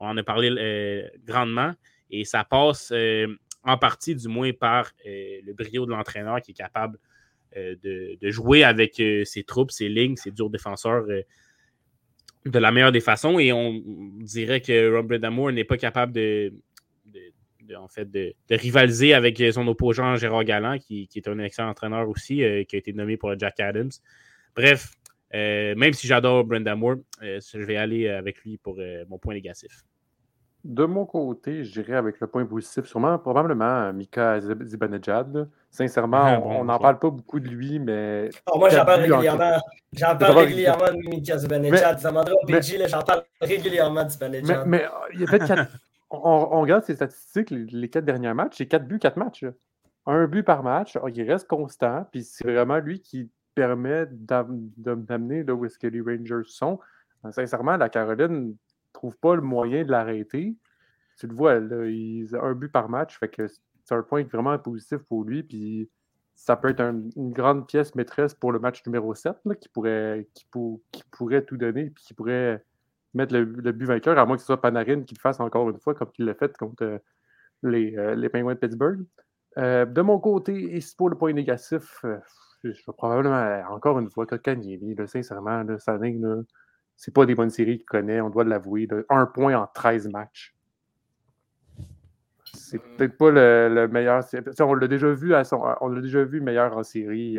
on 0.00 0.06
en 0.06 0.16
a 0.16 0.22
parlé 0.22 0.50
euh, 0.50 1.06
grandement 1.26 1.72
et 2.10 2.24
ça 2.24 2.44
passe 2.44 2.90
euh, 2.92 3.26
en 3.62 3.76
partie, 3.76 4.14
du 4.14 4.28
moins, 4.28 4.52
par 4.52 4.90
le 5.04 5.52
brio 5.52 5.84
de 5.84 5.90
l'entraîneur 5.90 6.40
qui 6.40 6.52
est 6.52 6.54
capable 6.54 6.98
de, 7.54 8.16
jouer 8.30 8.64
avec 8.64 8.94
ses 8.94 9.44
troupes, 9.44 9.70
ses 9.70 9.90
lignes, 9.90 10.16
ses 10.16 10.30
durs 10.30 10.48
défenseurs 10.48 11.04
de 12.46 12.58
la 12.58 12.70
meilleure 12.72 12.92
des 12.92 13.00
façons. 13.00 13.38
Et 13.38 13.52
on 13.52 13.82
dirait 14.20 14.62
que 14.62 14.96
Robert 14.96 15.20
Damour 15.20 15.52
n'est 15.52 15.64
pas 15.64 15.76
capable 15.76 16.12
de, 16.12 16.54
en 17.76 17.88
fait, 17.88 18.10
de, 18.10 18.34
rivaliser 18.50 19.14
avec 19.14 19.42
son 19.52 19.66
opposant 19.68 20.16
Gérard 20.16 20.44
Galland, 20.44 20.78
qui, 20.78 21.08
est 21.14 21.28
un 21.28 21.38
excellent 21.38 21.70
entraîneur 21.70 22.08
aussi, 22.08 22.42
euh, 22.42 22.64
qui 22.64 22.76
a 22.76 22.78
été 22.78 22.92
nommé 22.92 23.16
pour 23.16 23.30
le 23.30 23.38
Jack 23.38 23.60
Adams. 23.60 23.90
Bref, 24.54 24.92
euh, 25.34 25.74
même 25.76 25.92
si 25.92 26.06
j'adore 26.06 26.44
Brenda 26.44 26.74
Moore, 26.74 26.96
euh, 27.22 27.40
je 27.40 27.58
vais 27.58 27.76
aller 27.76 28.08
avec 28.08 28.38
lui 28.42 28.58
pour 28.58 28.78
mon 29.08 29.18
point 29.18 29.34
négatif. 29.34 29.84
De 30.62 30.84
mon 30.84 31.06
côté, 31.06 31.64
je 31.64 31.80
dirais 31.80 31.96
avec 31.96 32.20
le 32.20 32.26
point 32.26 32.44
positif, 32.44 32.84
sûrement, 32.84 33.18
probablement 33.18 33.90
Mika 33.94 34.40
Zibanejad. 34.40 35.48
Sincèrement, 35.70 36.22
ah, 36.22 36.40
on 36.44 36.64
n'en 36.64 36.78
parle 36.78 36.98
pas 36.98 37.08
beaucoup 37.08 37.40
de 37.40 37.48
lui, 37.48 37.78
mais. 37.78 38.28
Oh, 38.46 38.58
moi, 38.58 38.68
j'en 38.68 38.84
parle 38.84 39.00
régulièrement. 39.00 39.58
J'en 39.94 40.16
parle 40.18 40.38
régulièrement 40.38 40.92
de 40.92 41.08
Mika 41.08 41.38
Zibanejad. 41.38 41.98
Ça 41.98 42.12
m'en 42.12 42.24
j'en 42.26 43.02
parle 43.02 43.22
régulièrement 43.40 44.04
de 44.04 44.10
Zibanejad. 44.10 44.66
Mais, 44.66 44.80
mais 44.80 44.86
il 45.14 45.20
y 45.20 45.24
a 45.24 45.26
peut-être 45.26 45.70
on, 46.10 46.60
regarde 46.60 46.84
ses 46.84 46.96
statistiques, 46.96 47.50
les, 47.50 47.88
quatre 47.88 48.04
derniers 48.04 48.34
matchs, 48.34 48.56
c'est 48.58 48.66
quatre 48.66 48.86
buts, 48.86 48.98
quatre 48.98 49.16
matchs. 49.16 49.44
Un 50.06 50.26
but 50.26 50.42
par 50.42 50.62
match, 50.62 50.98
oh, 51.00 51.08
il 51.08 51.30
reste 51.30 51.46
constant, 51.46 52.06
puis 52.10 52.24
c'est 52.24 52.44
vraiment 52.44 52.78
lui 52.78 53.00
qui 53.00 53.30
permet 53.54 54.06
d'amener 54.10 55.44
là 55.44 55.54
où 55.54 55.64
est-ce 55.64 55.78
que 55.78 55.86
les 55.86 56.00
Rangers 56.00 56.48
sont. 56.48 56.80
Sincèrement, 57.30 57.76
la 57.76 57.88
Caroline 57.88 58.48
ne 58.48 58.52
trouve 58.92 59.16
pas 59.18 59.36
le 59.36 59.42
moyen 59.42 59.84
de 59.84 59.90
l'arrêter. 59.90 60.56
Tu 61.18 61.26
le 61.26 61.34
vois, 61.34 61.60
là, 61.60 61.86
il 61.86 62.34
a 62.34 62.42
un 62.42 62.54
but 62.54 62.70
par 62.70 62.88
match, 62.88 63.18
fait 63.18 63.28
que 63.28 63.46
c'est 63.46 63.94
un 63.94 64.02
point 64.02 64.24
vraiment 64.24 64.58
positif 64.58 64.98
pour 64.98 65.24
lui, 65.24 65.42
puis 65.42 65.90
ça 66.34 66.56
peut 66.56 66.70
être 66.70 66.80
une 66.80 67.32
grande 67.32 67.66
pièce 67.66 67.94
maîtresse 67.94 68.34
pour 68.34 68.50
le 68.52 68.58
match 68.58 68.84
numéro 68.86 69.14
7, 69.14 69.36
qui, 69.60 69.68
pourrait, 69.68 70.26
qui, 70.32 70.46
qui 70.90 71.02
pourrait 71.10 71.44
tout 71.44 71.58
donner, 71.58 71.90
puis 71.90 72.04
qui 72.04 72.14
pourrait 72.14 72.64
mettre 73.14 73.34
le, 73.34 73.44
but 73.44 73.86
vainqueur, 73.86 74.18
à 74.18 74.26
moins 74.26 74.36
que 74.36 74.42
ce 74.42 74.46
soit 74.46 74.60
Panarin 74.60 75.02
qui 75.02 75.14
le 75.14 75.20
fasse 75.20 75.40
encore 75.40 75.68
une 75.70 75.78
fois, 75.78 75.94
comme 75.94 76.10
il 76.18 76.26
l'a 76.26 76.34
fait 76.34 76.56
contre 76.56 76.84
euh, 76.84 76.98
les, 77.62 77.96
euh, 77.96 78.14
les 78.14 78.28
Penguins 78.28 78.54
de 78.54 78.58
Pittsburgh. 78.58 79.04
Euh, 79.58 79.84
de 79.84 80.00
mon 80.00 80.18
côté, 80.18 80.76
et 80.76 80.80
pour 80.96 81.10
le 81.10 81.16
point 81.16 81.32
négatif, 81.32 82.04
je 82.62 82.68
vais 82.68 82.92
probablement, 82.96 83.62
encore 83.70 83.98
une 83.98 84.10
fois, 84.10 84.26
Kotkaniemi, 84.26 84.94
sincèrement, 85.06 85.62
là, 85.64 85.78
cette 85.78 85.88
année, 85.88 86.20
c'est 86.96 87.12
pas 87.12 87.26
des 87.26 87.34
bonnes 87.34 87.50
séries 87.50 87.78
qu'il 87.78 87.86
connaît, 87.86 88.20
on 88.20 88.30
doit 88.30 88.44
l'avouer. 88.44 88.86
Un 89.08 89.26
point 89.26 89.56
en 89.56 89.66
13 89.66 90.08
matchs. 90.08 90.54
C'est 92.52 92.78
peut-être 92.78 93.16
pas 93.16 93.30
le, 93.30 93.88
meilleur. 93.88 94.22
On 94.60 94.74
l'a 94.74 94.86
déjà 94.86 95.10
vu 95.10 95.34
à 95.34 95.42
son, 95.42 95.62
on 95.80 95.88
l'a 95.88 96.00
déjà 96.00 96.22
vu 96.24 96.40
meilleur 96.40 96.76
en 96.76 96.82
série 96.82 97.38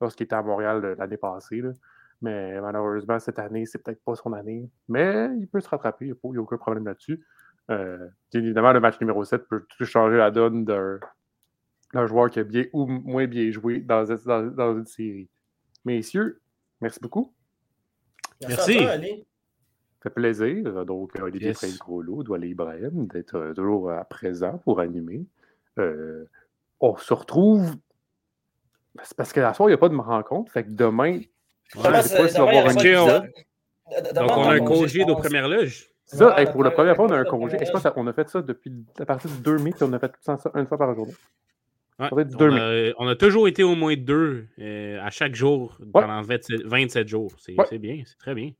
lorsqu'il 0.00 0.24
était 0.24 0.36
à 0.36 0.42
Montréal 0.42 0.94
l'année 0.98 1.16
passée. 1.16 1.62
Mais 2.20 2.60
malheureusement, 2.60 3.18
cette 3.18 3.38
année, 3.38 3.64
c'est 3.66 3.82
peut-être 3.82 4.02
pas 4.02 4.16
son 4.16 4.32
année. 4.32 4.68
Mais 4.88 5.30
il 5.38 5.46
peut 5.46 5.60
se 5.60 5.68
rattraper, 5.68 6.06
il 6.06 6.30
n'y 6.30 6.36
a, 6.36 6.40
aucun 6.40 6.56
problème 6.56 6.86
là-dessus. 6.86 7.24
Euh, 7.70 8.08
évidemment, 8.32 8.72
le 8.72 8.80
match 8.80 9.00
numéro 9.00 9.24
7 9.24 9.46
peut 9.48 9.64
tout 9.68 9.84
changer 9.84 10.16
la 10.16 10.30
donne 10.30 10.64
d'un 10.64 12.06
joueur 12.06 12.30
qui 12.30 12.40
a 12.40 12.44
bien 12.44 12.64
ou 12.72 12.86
moins 12.86 13.26
bien 13.26 13.50
joué 13.50 13.80
dans, 13.80 14.04
dans, 14.04 14.78
une 14.78 14.86
série. 14.86 15.28
Messieurs, 15.84 16.40
merci 16.80 16.98
beaucoup. 17.00 17.32
Merci. 18.46 18.78
Ça 18.78 18.98
fait 20.02 20.10
plaisir. 20.10 20.86
Donc, 20.86 21.12
Olivier 21.20 21.48
yes. 21.48 21.78
Doit 21.88 22.38
Ibrahim, 22.38 23.06
d'être 23.08 23.36
euh, 23.36 23.52
toujours 23.52 23.90
à 23.90 24.04
présent 24.04 24.58
pour 24.58 24.80
animer. 24.80 25.26
Euh, 25.78 26.24
on 26.80 26.96
se 26.96 27.12
retrouve. 27.12 27.76
C'est 29.02 29.16
parce 29.16 29.32
que 29.32 29.40
la 29.40 29.54
soirée, 29.54 29.72
il 29.72 29.74
n'y 29.74 29.78
a 29.78 29.80
pas 29.80 29.88
de 29.88 29.96
rencontre. 29.96 30.52
Fait 30.52 30.64
que 30.64 30.70
demain, 30.70 31.20
donc, 34.14 34.30
on 34.36 34.42
a 34.44 34.54
un 34.54 34.60
congé 34.60 35.04
de 35.04 35.12
première 35.12 35.48
loge. 35.48 35.88
Ça, 36.06 36.34
pour 36.52 36.64
la 36.64 36.70
première 36.70 36.96
fois, 36.96 37.06
on 37.06 37.12
a 37.12 37.18
un 37.18 37.24
congé. 37.24 37.58
Je 37.64 37.70
pense 37.70 37.82
qu'on 37.82 38.06
a 38.06 38.12
fait 38.12 38.28
ça 38.28 38.42
depuis 38.42 38.72
à 38.98 39.04
partir 39.04 39.30
du 39.30 39.38
2 39.38 39.58
mai, 39.58 39.72
puis 39.72 39.82
on 39.82 39.92
a 39.92 39.98
fait 39.98 40.12
ça 40.20 40.38
une 40.54 40.66
fois 40.66 40.78
par 40.78 40.94
journée. 40.94 41.14
on, 41.98 43.08
a, 43.08 43.16
toujours 43.16 43.48
été 43.48 43.62
au 43.62 43.74
moins 43.74 43.96
deux 43.96 44.46
euh, 44.60 45.00
à 45.02 45.10
chaque 45.10 45.34
jour 45.34 45.78
pendant 45.92 46.22
27, 46.22 47.08
jours. 47.08 47.32
C'est 47.38 47.78
bien, 47.78 48.02
c'est 48.06 48.18
très 48.18 48.34
bien. 48.34 48.52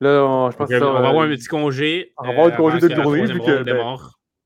Là, 0.00 0.50
je 0.50 0.56
pense 0.56 0.70
on, 0.70 0.92
va 0.92 1.08
avoir 1.08 1.24
un 1.24 1.28
petit 1.28 1.46
congé. 1.46 2.12
On 2.18 2.24
va 2.24 2.30
avoir 2.30 2.46
un 2.46 2.50
euh, 2.50 2.56
congé 2.56 2.80
de 2.80 2.94
journée, 2.94 3.26
vu 3.26 3.40
que. 3.40 3.62
Ben, 3.62 3.96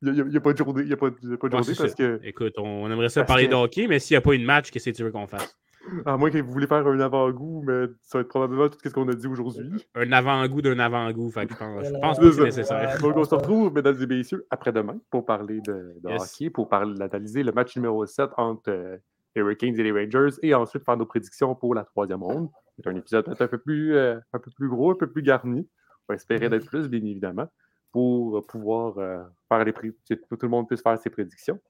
il 0.01 0.13
n'y 0.13 0.37
a, 0.37 0.41
pas 0.41 0.53
de 0.53 0.59
journée, 0.59 0.85
y 0.85 0.93
a 0.93 0.97
pas, 0.97 1.11
de 1.11 1.17
journée 1.51 1.75
parce 1.77 1.95
que. 1.95 2.21
Écoute, 2.23 2.55
on, 2.59 2.89
aimerait 2.91 3.09
ça 3.09 3.25
parler 3.25 3.49
de 3.49 3.55
hockey, 3.55 3.87
mais 3.89 3.99
s'il 3.99 4.15
n'y 4.15 4.19
a 4.19 4.21
pas 4.21 4.35
une 4.35 4.45
match, 4.45 4.71
qu'est-ce 4.71 4.91
que 4.91 4.97
tu 4.97 5.03
veux 5.03 5.11
qu'on 5.11 5.27
fasse? 5.27 5.59
À 6.05 6.17
moins 6.17 6.31
que 6.31 6.39
vous 6.39 6.51
voulez 6.51 6.67
faire 6.67 6.87
un 6.87 7.01
avant-goût, 7.01 7.63
mais 7.67 7.87
ça 8.03 8.19
va 8.19 8.23
être 8.23 8.29
probablement 8.29 8.69
tout 8.69 8.79
ce 8.83 8.91
qu'on 8.91 9.09
a 9.09 9.15
dit 9.15 9.27
aujourd'hui. 9.27 9.87
Un 9.95 10.13
avant-goût 10.13 10.63
d'un 10.63 10.79
avant-goût. 10.79 11.31
je 11.31 12.01
pense, 12.01 12.19
que 12.19 12.33
c'est 12.33 12.43
nécessaire. 12.43 12.99
Donc, 13.01 13.17
on 13.17 13.25
se 13.25 13.35
retrouve, 13.35 13.73
mesdames 13.73 13.97
et 14.01 14.07
messieurs, 14.07 14.47
après-demain 14.51 14.99
pour 15.11 15.25
parler 15.25 15.61
de, 15.61 15.95
hockey, 16.05 16.51
pour 16.51 16.69
d'analyser 16.69 17.43
le 17.43 17.53
match 17.53 17.77
numéro 17.77 18.05
7 18.05 18.31
entre 18.37 18.71
euh, 18.71 18.97
les 19.35 19.43
Hurricanes 19.43 19.79
et 19.79 19.83
les 19.83 19.93
Rangers 19.93 20.37
et 20.43 20.55
ensuite 20.55 20.85
faire 20.85 20.97
nos 20.97 21.07
prédictions 21.07 21.55
pour 21.55 21.75
la 21.75 21.85
troisième 21.85 22.23
ronde. 22.23 22.51
C'est 22.77 22.89
un 22.89 22.97
épisode 22.97 23.25
peut-être 23.25 23.43
un, 23.43 23.49
peu 23.49 23.59
plus, 23.59 23.95
euh, 23.97 24.19
un 24.33 24.39
peu 24.39 24.51
plus 24.51 24.69
gros, 24.69 24.93
un 24.93 24.97
peu 24.97 25.11
plus 25.11 25.23
garni. 25.23 25.69
On 26.09 26.13
va 26.13 26.17
espérer 26.17 26.49
d'être 26.49 26.67
plus, 26.67 26.89
bien 26.89 27.01
évidemment, 27.01 27.49
pour 27.93 28.47
pouvoir 28.47 28.99
euh, 28.99 29.23
faire 29.49 29.65
les 29.65 29.73
que 29.73 30.15
tout 30.15 30.39
le 30.43 30.49
monde 30.49 30.67
puisse 30.67 30.83
faire 30.83 30.99
ses 30.99 31.11
prédictions. 31.11 31.61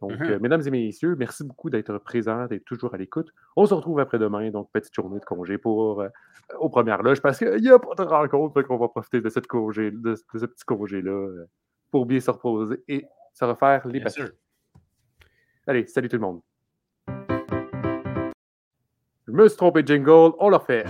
Donc, 0.00 0.12
mm-hmm. 0.12 0.30
euh, 0.30 0.38
mesdames 0.40 0.62
et 0.66 0.70
messieurs, 0.70 1.16
merci 1.16 1.42
beaucoup 1.42 1.70
d'être 1.70 1.96
présents, 1.98 2.46
d'être 2.46 2.64
toujours 2.64 2.92
à 2.94 2.98
l'écoute. 2.98 3.32
On 3.56 3.64
se 3.64 3.72
retrouve 3.72 3.98
après-demain, 4.00 4.50
donc 4.50 4.70
petite 4.70 4.94
journée 4.94 5.18
de 5.18 5.24
congé 5.24 5.56
pour 5.56 6.02
euh, 6.02 6.08
aux 6.58 6.68
premières 6.68 7.02
loges 7.02 7.22
parce 7.22 7.38
qu'il 7.38 7.62
n'y 7.62 7.70
a 7.70 7.78
pas 7.78 7.94
de 7.94 8.02
rencontre, 8.08 8.54
donc 8.54 8.70
on 8.70 8.76
va 8.76 8.88
profiter 8.88 9.20
de, 9.20 9.28
cette 9.30 9.46
congé, 9.46 9.90
de, 9.90 10.14
ce 10.14 10.44
petit 10.44 10.64
congé-là 10.66 11.10
euh, 11.10 11.48
pour 11.90 12.04
bien 12.04 12.20
se 12.20 12.30
reposer 12.30 12.82
et 12.88 13.06
se 13.32 13.44
refaire 13.44 13.86
les 13.88 14.00
battues. 14.00 14.32
Allez, 15.66 15.86
salut 15.86 16.08
tout 16.08 16.16
le 16.16 16.22
monde. 16.22 16.40
Je 19.26 19.32
me 19.32 19.48
suis 19.48 19.56
trompé, 19.56 19.82
jingle, 19.84 20.34
on 20.38 20.50
l'a 20.50 20.60
fait. 20.60 20.84